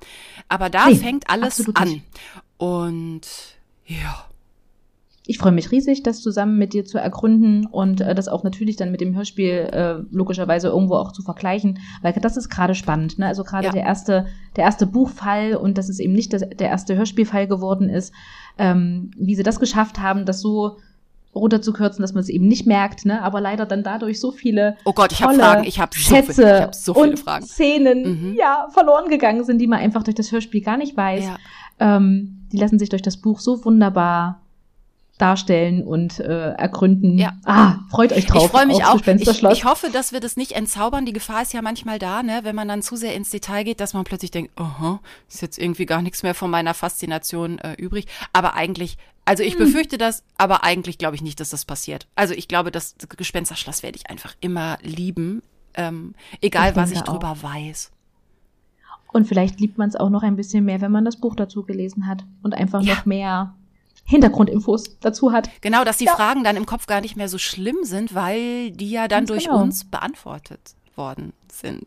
Aber 0.48 0.70
da 0.70 0.88
nee, 0.88 0.96
fängt 0.96 1.30
alles 1.30 1.64
an. 1.76 1.90
Nicht. 1.90 2.04
Und 2.58 3.22
ja. 3.86 4.29
Ich 5.30 5.38
freue 5.38 5.52
mich 5.52 5.72
riesig, 5.72 6.02
das 6.02 6.22
zusammen 6.22 6.58
mit 6.58 6.74
dir 6.74 6.86
zu 6.86 6.98
ergründen 6.98 7.68
und 7.68 8.02
äh, 8.02 8.16
das 8.16 8.28
auch 8.28 8.44
natürlich 8.44 8.78
dann 8.78 8.90
mit 8.90 9.00
dem 9.00 9.16
Hörspiel 9.16 9.70
äh, 9.72 9.98
logischerweise 10.10 10.70
irgendwo 10.70 10.96
auch 10.96 11.12
zu 11.12 11.22
vergleichen, 11.22 11.78
weil 12.02 12.14
das 12.14 12.36
ist 12.36 12.50
gerade 12.50 12.74
spannend. 12.74 13.20
Ne? 13.20 13.28
Also 13.28 13.44
gerade 13.44 13.68
ja. 13.68 13.72
der 13.72 13.84
erste, 13.84 14.26
der 14.56 14.64
erste 14.64 14.88
Buchfall 14.88 15.56
und 15.56 15.78
dass 15.78 15.88
es 15.88 16.00
eben 16.00 16.14
nicht 16.14 16.34
das, 16.34 16.42
der 16.42 16.70
erste 16.70 16.98
Hörspielfall 16.98 17.46
geworden 17.46 17.90
ist, 17.90 18.12
ähm, 18.58 19.12
wie 19.20 19.36
sie 19.36 19.44
das 19.44 19.60
geschafft 19.60 20.00
haben, 20.00 20.26
das 20.26 20.42
so 20.42 20.78
runterzukürzen, 21.36 22.02
dass 22.02 22.14
man 22.14 22.22
es 22.22 22.30
eben 22.30 22.48
nicht 22.48 22.66
merkt, 22.66 23.06
ne? 23.06 23.22
aber 23.22 23.40
leider 23.40 23.68
dann 23.68 23.84
dadurch 23.84 24.20
so 24.20 24.32
viele 24.32 24.78
oh 24.84 24.94
Gott, 24.94 25.12
ich 25.12 25.22
habe 25.22 25.36
Fragen, 25.36 25.64
ich 25.64 25.80
habe 25.80 25.92
so, 25.94 26.02
Schätze 26.02 26.34
viel, 26.34 26.44
ich 26.44 26.62
hab 26.62 26.74
so 26.74 26.94
viele 26.96 27.18
Fragen. 27.18 27.46
Szenen 27.46 28.02
mhm. 28.02 28.36
ja 28.36 28.68
verloren 28.72 29.10
gegangen 29.10 29.44
sind, 29.44 29.60
die 29.60 29.68
man 29.68 29.78
einfach 29.78 30.02
durch 30.02 30.16
das 30.16 30.32
Hörspiel 30.32 30.62
gar 30.62 30.78
nicht 30.78 30.98
weiß. 30.98 31.24
Ja. 31.24 31.38
Ähm, 31.78 32.48
die 32.52 32.58
lassen 32.58 32.80
sich 32.80 32.90
durch 32.90 33.04
das 33.04 33.18
Buch 33.18 33.40
so 33.40 33.64
wunderbar 33.64 34.42
darstellen 35.20 35.84
und 35.84 36.20
äh, 36.20 36.52
ergründen. 36.54 37.20
Ja. 37.20 37.34
Ah, 37.44 37.80
freut 37.90 38.14
euch 38.14 38.26
drauf. 38.26 38.46
Ich 38.46 38.52
freue 38.52 38.66
mich 38.66 38.84
auch. 38.86 39.02
Ich, 39.06 39.44
ich, 39.44 39.66
hoffe, 39.66 39.90
dass 39.92 40.14
wir 40.14 40.22
das 40.22 40.38
nicht 40.38 40.54
entzaubern. 40.54 41.06
Die 41.06 41.14
Gefahr 41.14 41.42
ist 41.42 41.54
ja 41.54 41.62
manchmal 41.62 42.00
da, 42.00 42.24
ne, 42.24 42.40
wenn 42.44 42.56
man 42.56 42.70
dann 42.70 42.82
zu 42.82 42.96
sehr 42.96 43.14
ins 43.14 43.30
Detail 43.30 43.64
geht, 43.64 43.82
dass 43.82 43.94
man 43.94 44.06
plötzlich 44.06 44.32
denkt, 44.32 44.58
aha, 44.58 45.02
ist 45.28 45.42
jetzt 45.42 45.60
irgendwie 45.60 45.86
gar 45.86 46.02
nichts 46.02 46.24
mehr 46.24 46.34
von 46.34 46.50
meiner 46.50 46.74
Faszination 46.74 47.60
äh, 47.60 47.74
übrig. 47.74 48.08
Aber 48.32 48.54
eigentlich, 48.54 48.98
also 49.26 49.44
ich 49.44 49.54
hm. 49.54 49.66
befürchte 49.66 49.98
das, 49.98 50.24
aber 50.38 50.64
eigentlich 50.64 50.98
glaube 50.98 51.16
ich 51.16 51.22
nicht, 51.22 51.42
dass 51.42 51.50
das 51.50 51.66
passiert. 51.66 52.08
Also 52.16 52.34
ich 52.34 52.48
glaube, 52.48 52.72
das 52.72 52.96
Gespensterschloss 53.18 53.84
werde 53.84 53.98
ich 53.98 54.10
einfach 54.10 54.36
immer 54.40 54.78
lieben, 54.82 55.44
ähm, 55.74 56.16
egal 56.40 56.72
ich 56.72 56.76
was 56.78 56.92
ich 56.92 57.02
drüber 57.02 57.32
auch. 57.32 57.44
weiß. 57.44 57.92
Und 59.12 59.28
vielleicht 59.28 59.60
liebt 59.60 59.78
man 59.78 59.90
es 59.90 59.96
auch 59.96 60.10
noch 60.10 60.24
ein 60.24 60.38
bisschen 60.38 60.64
mehr, 60.64 60.80
wenn 60.80 60.92
man 60.92 61.04
das 61.04 61.18
Buch 61.18 61.36
dazu 61.36 61.64
gelesen 61.64 62.08
hat 62.08 62.24
und 62.42 62.54
einfach 62.54 62.82
ja. 62.82 62.96
noch 62.96 63.06
mehr 63.06 63.56
Hintergrundinfos 64.10 65.00
dazu 65.00 65.32
hat. 65.32 65.50
Genau, 65.62 65.84
dass 65.84 65.98
die 65.98 66.06
ja. 66.06 66.16
Fragen 66.16 66.44
dann 66.44 66.58
im 66.58 66.66
Kopf 66.66 66.88
gar 66.88 67.00
nicht 67.00 67.16
mehr 67.16 67.30
so 67.30 67.38
schlimm 67.38 67.78
sind, 67.84 68.16
weil 68.16 68.72
die 68.72 68.90
ja 68.90 69.08
dann 69.08 69.20
Ganz 69.20 69.30
durch 69.30 69.46
genau. 69.46 69.62
uns 69.62 69.86
beantwortet 69.86 70.76
worden 70.96 71.34
sind. 71.52 71.86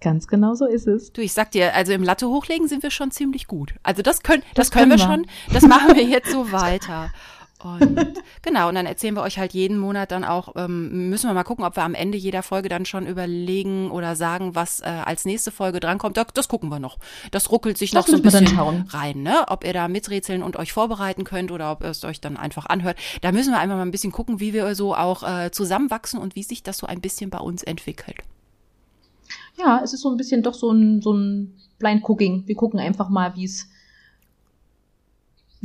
Ganz 0.00 0.26
genau 0.26 0.54
so 0.54 0.66
ist 0.66 0.86
es. 0.86 1.12
Du, 1.12 1.20
ich 1.20 1.34
sag 1.34 1.50
dir, 1.50 1.74
also 1.74 1.92
im 1.92 2.02
Latte 2.02 2.28
hochlegen 2.28 2.68
sind 2.68 2.82
wir 2.82 2.90
schon 2.90 3.10
ziemlich 3.10 3.46
gut. 3.46 3.74
Also 3.82 4.00
das 4.00 4.22
können, 4.22 4.42
das, 4.54 4.68
das 4.68 4.70
können, 4.70 4.90
wir, 4.90 4.98
wir 4.98 5.04
schon, 5.04 5.26
das 5.52 5.62
machen 5.62 5.94
wir 5.94 6.04
jetzt 6.04 6.30
so 6.30 6.50
weiter. 6.52 7.10
Und 7.74 8.22
genau, 8.42 8.68
und 8.68 8.74
dann 8.74 8.86
erzählen 8.86 9.14
wir 9.14 9.22
euch 9.22 9.38
halt 9.38 9.52
jeden 9.52 9.78
Monat 9.78 10.10
dann 10.10 10.24
auch, 10.24 10.54
ähm, 10.56 11.10
müssen 11.10 11.28
wir 11.28 11.34
mal 11.34 11.44
gucken, 11.44 11.64
ob 11.64 11.76
wir 11.76 11.82
am 11.82 11.94
Ende 11.94 12.16
jeder 12.16 12.42
Folge 12.42 12.68
dann 12.68 12.86
schon 12.86 13.06
überlegen 13.06 13.90
oder 13.90 14.16
sagen, 14.16 14.54
was 14.54 14.80
äh, 14.80 14.84
als 14.84 15.24
nächste 15.24 15.50
Folge 15.50 15.80
drankommt. 15.80 16.16
Das, 16.16 16.26
das 16.34 16.48
gucken 16.48 16.70
wir 16.70 16.78
noch. 16.78 16.98
Das 17.30 17.50
ruckelt 17.50 17.78
sich 17.78 17.90
das 17.90 18.06
noch 18.06 18.08
so 18.08 18.16
ein 18.16 18.22
bisschen 18.22 18.58
rein, 18.88 19.22
ne? 19.22 19.44
Ob 19.48 19.64
ihr 19.64 19.72
da 19.72 19.88
miträtseln 19.88 20.42
und 20.42 20.56
euch 20.56 20.72
vorbereiten 20.72 21.24
könnt 21.24 21.50
oder 21.50 21.72
ob 21.72 21.82
ihr 21.82 21.90
es 21.90 22.04
euch 22.04 22.20
dann 22.20 22.36
einfach 22.36 22.66
anhört. 22.66 22.96
Da 23.20 23.32
müssen 23.32 23.52
wir 23.52 23.58
einfach 23.58 23.76
mal 23.76 23.82
ein 23.82 23.90
bisschen 23.90 24.12
gucken, 24.12 24.40
wie 24.40 24.52
wir 24.52 24.74
so 24.74 24.94
auch 24.94 25.22
äh, 25.22 25.50
zusammenwachsen 25.50 26.20
und 26.20 26.36
wie 26.36 26.42
sich 26.42 26.62
das 26.62 26.78
so 26.78 26.86
ein 26.86 27.00
bisschen 27.00 27.30
bei 27.30 27.38
uns 27.38 27.62
entwickelt. 27.62 28.16
Ja, 29.58 29.80
es 29.82 29.92
ist 29.92 30.02
so 30.02 30.10
ein 30.10 30.16
bisschen 30.16 30.42
doch 30.42 30.54
so 30.54 30.70
ein, 30.70 31.00
so 31.00 31.12
ein 31.12 31.54
Blind 31.78 32.02
Cooking. 32.08 32.44
Wir 32.46 32.54
gucken 32.54 32.80
einfach 32.80 33.08
mal, 33.08 33.34
wie 33.36 33.44
es 33.44 33.68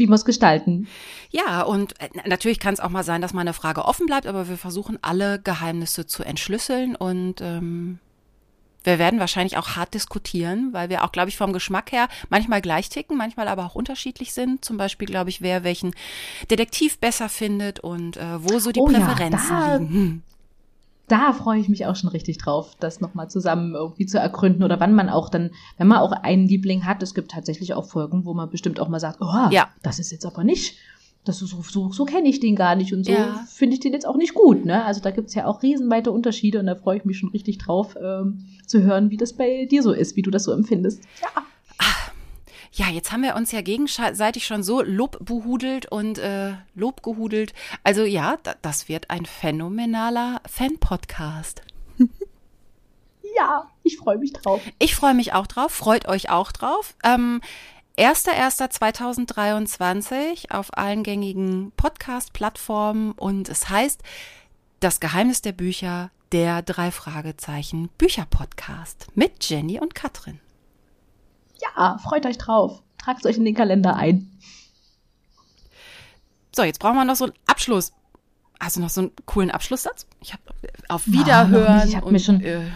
wie 0.02 0.08
wir 0.08 0.16
es 0.16 0.26
gestalten. 0.26 0.88
Ja, 1.30 1.62
und 1.62 2.00
äh, 2.02 2.10
natürlich 2.28 2.60
kann 2.60 2.74
es 2.74 2.80
auch 2.80 2.90
mal 2.90 3.04
sein, 3.04 3.22
dass 3.22 3.34
mal 3.34 3.42
eine 3.42 3.54
Frage 3.54 3.86
offen 3.86 4.06
bleibt, 4.06 4.28
aber 4.28 4.50
wir 4.50 4.58
versuchen 4.58 4.98
alle 5.02 5.40
Geheimnisse 5.40 6.06
zu 6.06 6.24
entschlüsseln 6.24 6.96
und 6.96 7.42
ähm, 7.42 8.00
wir 8.84 8.98
werden 8.98 9.20
wahrscheinlich 9.20 9.58
auch 9.58 9.76
hart 9.76 9.94
diskutieren, 9.94 10.70
weil 10.74 10.90
wir 10.90 11.04
auch, 11.04 11.12
glaube 11.12 11.30
ich, 11.30 11.38
vom 11.38 11.54
Geschmack 11.54 11.92
her 11.92 12.08
manchmal 12.30 12.62
gleich 12.62 12.90
ticken, 12.90 13.16
manchmal 13.16 13.48
aber 13.48 13.66
auch 13.66 13.76
unterschiedlich 13.76 14.34
sind. 14.34 14.66
Zum 14.66 14.78
Beispiel, 14.78 15.08
glaube 15.08 15.30
ich, 15.30 15.42
wer 15.42 15.64
welchen 15.64 15.94
Detektiv 16.50 16.98
besser 16.98 17.30
findet 17.30 17.80
und 17.80 18.18
äh, 18.18 18.44
wo 18.44 18.58
so 18.58 18.72
die 18.72 18.80
oh 18.80 18.86
Präferenzen 18.86 19.50
ja, 19.50 19.68
da, 19.68 19.76
liegen 19.78 20.24
da 21.12 21.34
freue 21.34 21.60
ich 21.60 21.68
mich 21.68 21.86
auch 21.86 21.96
schon 21.96 22.10
richtig 22.10 22.38
drauf, 22.38 22.76
das 22.80 23.02
nochmal 23.02 23.30
zusammen 23.30 23.76
irgendwie 23.76 24.06
zu 24.06 24.18
ergründen 24.18 24.64
oder 24.64 24.80
wann 24.80 24.94
man 24.94 25.10
auch 25.10 25.30
dann, 25.30 25.52
wenn 25.78 25.88
man 25.88 26.00
auch 26.00 26.14
einen 26.14 26.48
Liebling 26.48 26.86
hat, 26.86 27.04
es 27.04 27.14
gibt 27.14 27.32
tatsächlich 27.32 27.74
auch 27.74 27.86
Folgen, 27.86 28.24
wo 28.26 28.34
man 28.34 28.50
bestimmt 28.50 28.80
auch 28.80 28.88
mal 28.88 29.00
sagt, 29.00 29.20
oh, 29.20 29.50
ja. 29.52 29.70
das 29.84 30.00
ist 30.00 30.12
jetzt 30.12 30.26
aber 30.26 30.44
nicht, 30.44 30.78
das 31.26 31.42
ist 31.42 31.50
so, 31.50 31.62
so, 31.62 31.92
so 31.92 32.06
kenne 32.06 32.30
ich 32.30 32.40
den 32.40 32.56
gar 32.56 32.76
nicht 32.76 32.94
und 32.94 33.06
so 33.06 33.12
ja. 33.12 33.44
finde 33.48 33.74
ich 33.76 33.80
den 33.82 33.94
jetzt 33.94 34.08
auch 34.08 34.16
nicht 34.16 34.34
gut. 34.34 34.66
Ne? 34.66 34.84
Also 34.86 35.02
da 35.02 35.12
gibt 35.12 35.28
es 35.28 35.36
ja 35.36 35.46
auch 35.46 35.62
riesenweite 35.62 36.12
Unterschiede 36.12 36.60
und 36.60 36.66
da 36.66 36.76
freue 36.76 36.98
ich 36.98 37.06
mich 37.06 37.18
schon 37.18 37.30
richtig 37.30 37.58
drauf 37.58 37.96
ähm, 38.02 38.46
zu 38.66 38.82
hören, 38.82 39.12
wie 39.12 39.18
das 39.18 39.34
bei 39.34 39.66
dir 39.66 39.84
so 39.84 39.92
ist, 39.92 40.16
wie 40.16 40.22
du 40.22 40.32
das 40.32 40.46
so 40.46 40.52
empfindest. 40.52 41.04
Ja. 41.22 41.44
Ja, 42.74 42.88
jetzt 42.88 43.12
haben 43.12 43.24
wir 43.24 43.36
uns 43.36 43.52
ja 43.52 43.60
gegenseitig 43.62 44.46
schon 44.46 44.64
so 44.64 44.82
lobbuhudelt 44.82 45.92
und 45.92 46.18
äh, 46.18 46.54
lobgehudelt. 46.74 47.54
Also 47.84 48.04
ja, 48.04 48.38
das 48.62 48.88
wird 48.88 49.10
ein 49.10 49.26
phänomenaler 49.26 50.40
Fan-Podcast. 50.50 51.64
ja, 53.36 53.70
ich 53.84 53.98
freue 53.98 54.18
mich 54.18 54.32
drauf. 54.32 54.62
Ich 54.80 54.96
freue 54.96 55.14
mich 55.14 55.34
auch 55.34 55.48
drauf. 55.48 55.74
Freut 55.74 56.08
euch 56.08 56.30
auch 56.30 56.54
drauf. 56.54 56.96
Ähm, 57.04 57.42
1.1.2023 57.98 60.52
auf 60.52 60.78
allen 60.78 61.04
gängigen 61.04 61.74
Podcast-Plattformen 61.76 63.12
und 63.12 63.50
es 63.50 63.68
heißt 63.68 64.02
Das 64.80 65.02
Geheimnis 65.02 65.42
der 65.42 65.52
Bücher, 65.52 66.10
der 66.32 66.62
drei 66.62 66.92
Fragezeichen 66.92 67.90
Bücher-Podcast 67.98 69.08
mit 69.14 69.50
Jenny 69.50 69.78
und 69.78 69.94
Katrin. 69.94 70.40
Ja, 71.62 71.98
freut 71.98 72.26
euch 72.26 72.38
drauf. 72.38 72.82
Tragt 72.98 73.26
euch 73.26 73.38
in 73.38 73.46
den 73.46 73.56
Kalender 73.56 73.96
ein. 73.96 74.32
So, 76.56 76.64
jetzt 76.64 76.80
brauchen 76.80 76.96
wir 76.96 77.06
noch 77.06 77.16
so 77.16 77.26
einen 77.26 77.34
Abschluss. 77.48 77.94
Hast 78.60 78.76
du 78.76 78.82
noch 78.82 78.90
so 78.90 79.02
einen 79.02 79.12
coolen 79.26 79.50
Abschlusssatz? 79.50 80.06
Ich 80.20 80.34
habe 80.34 80.44
auf 80.90 81.08
Wiederhören. 81.08 81.80
Ja, 81.80 81.86
ich 81.86 81.96
habe 81.96 82.12
mir 82.12 82.20
schon. 82.20 82.42
Äh. 82.42 82.68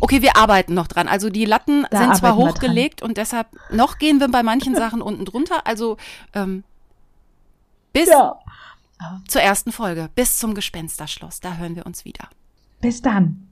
Okay, 0.00 0.22
wir 0.22 0.36
arbeiten 0.36 0.74
noch 0.74 0.86
dran. 0.86 1.08
Also 1.08 1.28
die 1.28 1.44
Latten 1.44 1.86
da 1.90 1.98
sind 1.98 2.16
zwar 2.16 2.36
hochgelegt 2.36 3.02
und 3.02 3.16
deshalb 3.16 3.48
noch 3.70 3.98
gehen 3.98 4.18
wir 4.20 4.28
bei 4.28 4.42
manchen 4.42 4.74
Sachen 4.74 5.02
unten 5.02 5.24
drunter. 5.24 5.66
Also 5.66 5.96
ähm, 6.32 6.64
bis 7.92 8.08
ja. 8.08 8.38
zur 9.28 9.42
ersten 9.42 9.72
Folge, 9.72 10.08
bis 10.14 10.38
zum 10.38 10.54
Gespensterschloss. 10.54 11.40
Da 11.40 11.56
hören 11.56 11.76
wir 11.76 11.86
uns 11.86 12.04
wieder. 12.04 12.28
Bis 12.80 13.02
dann. 13.02 13.48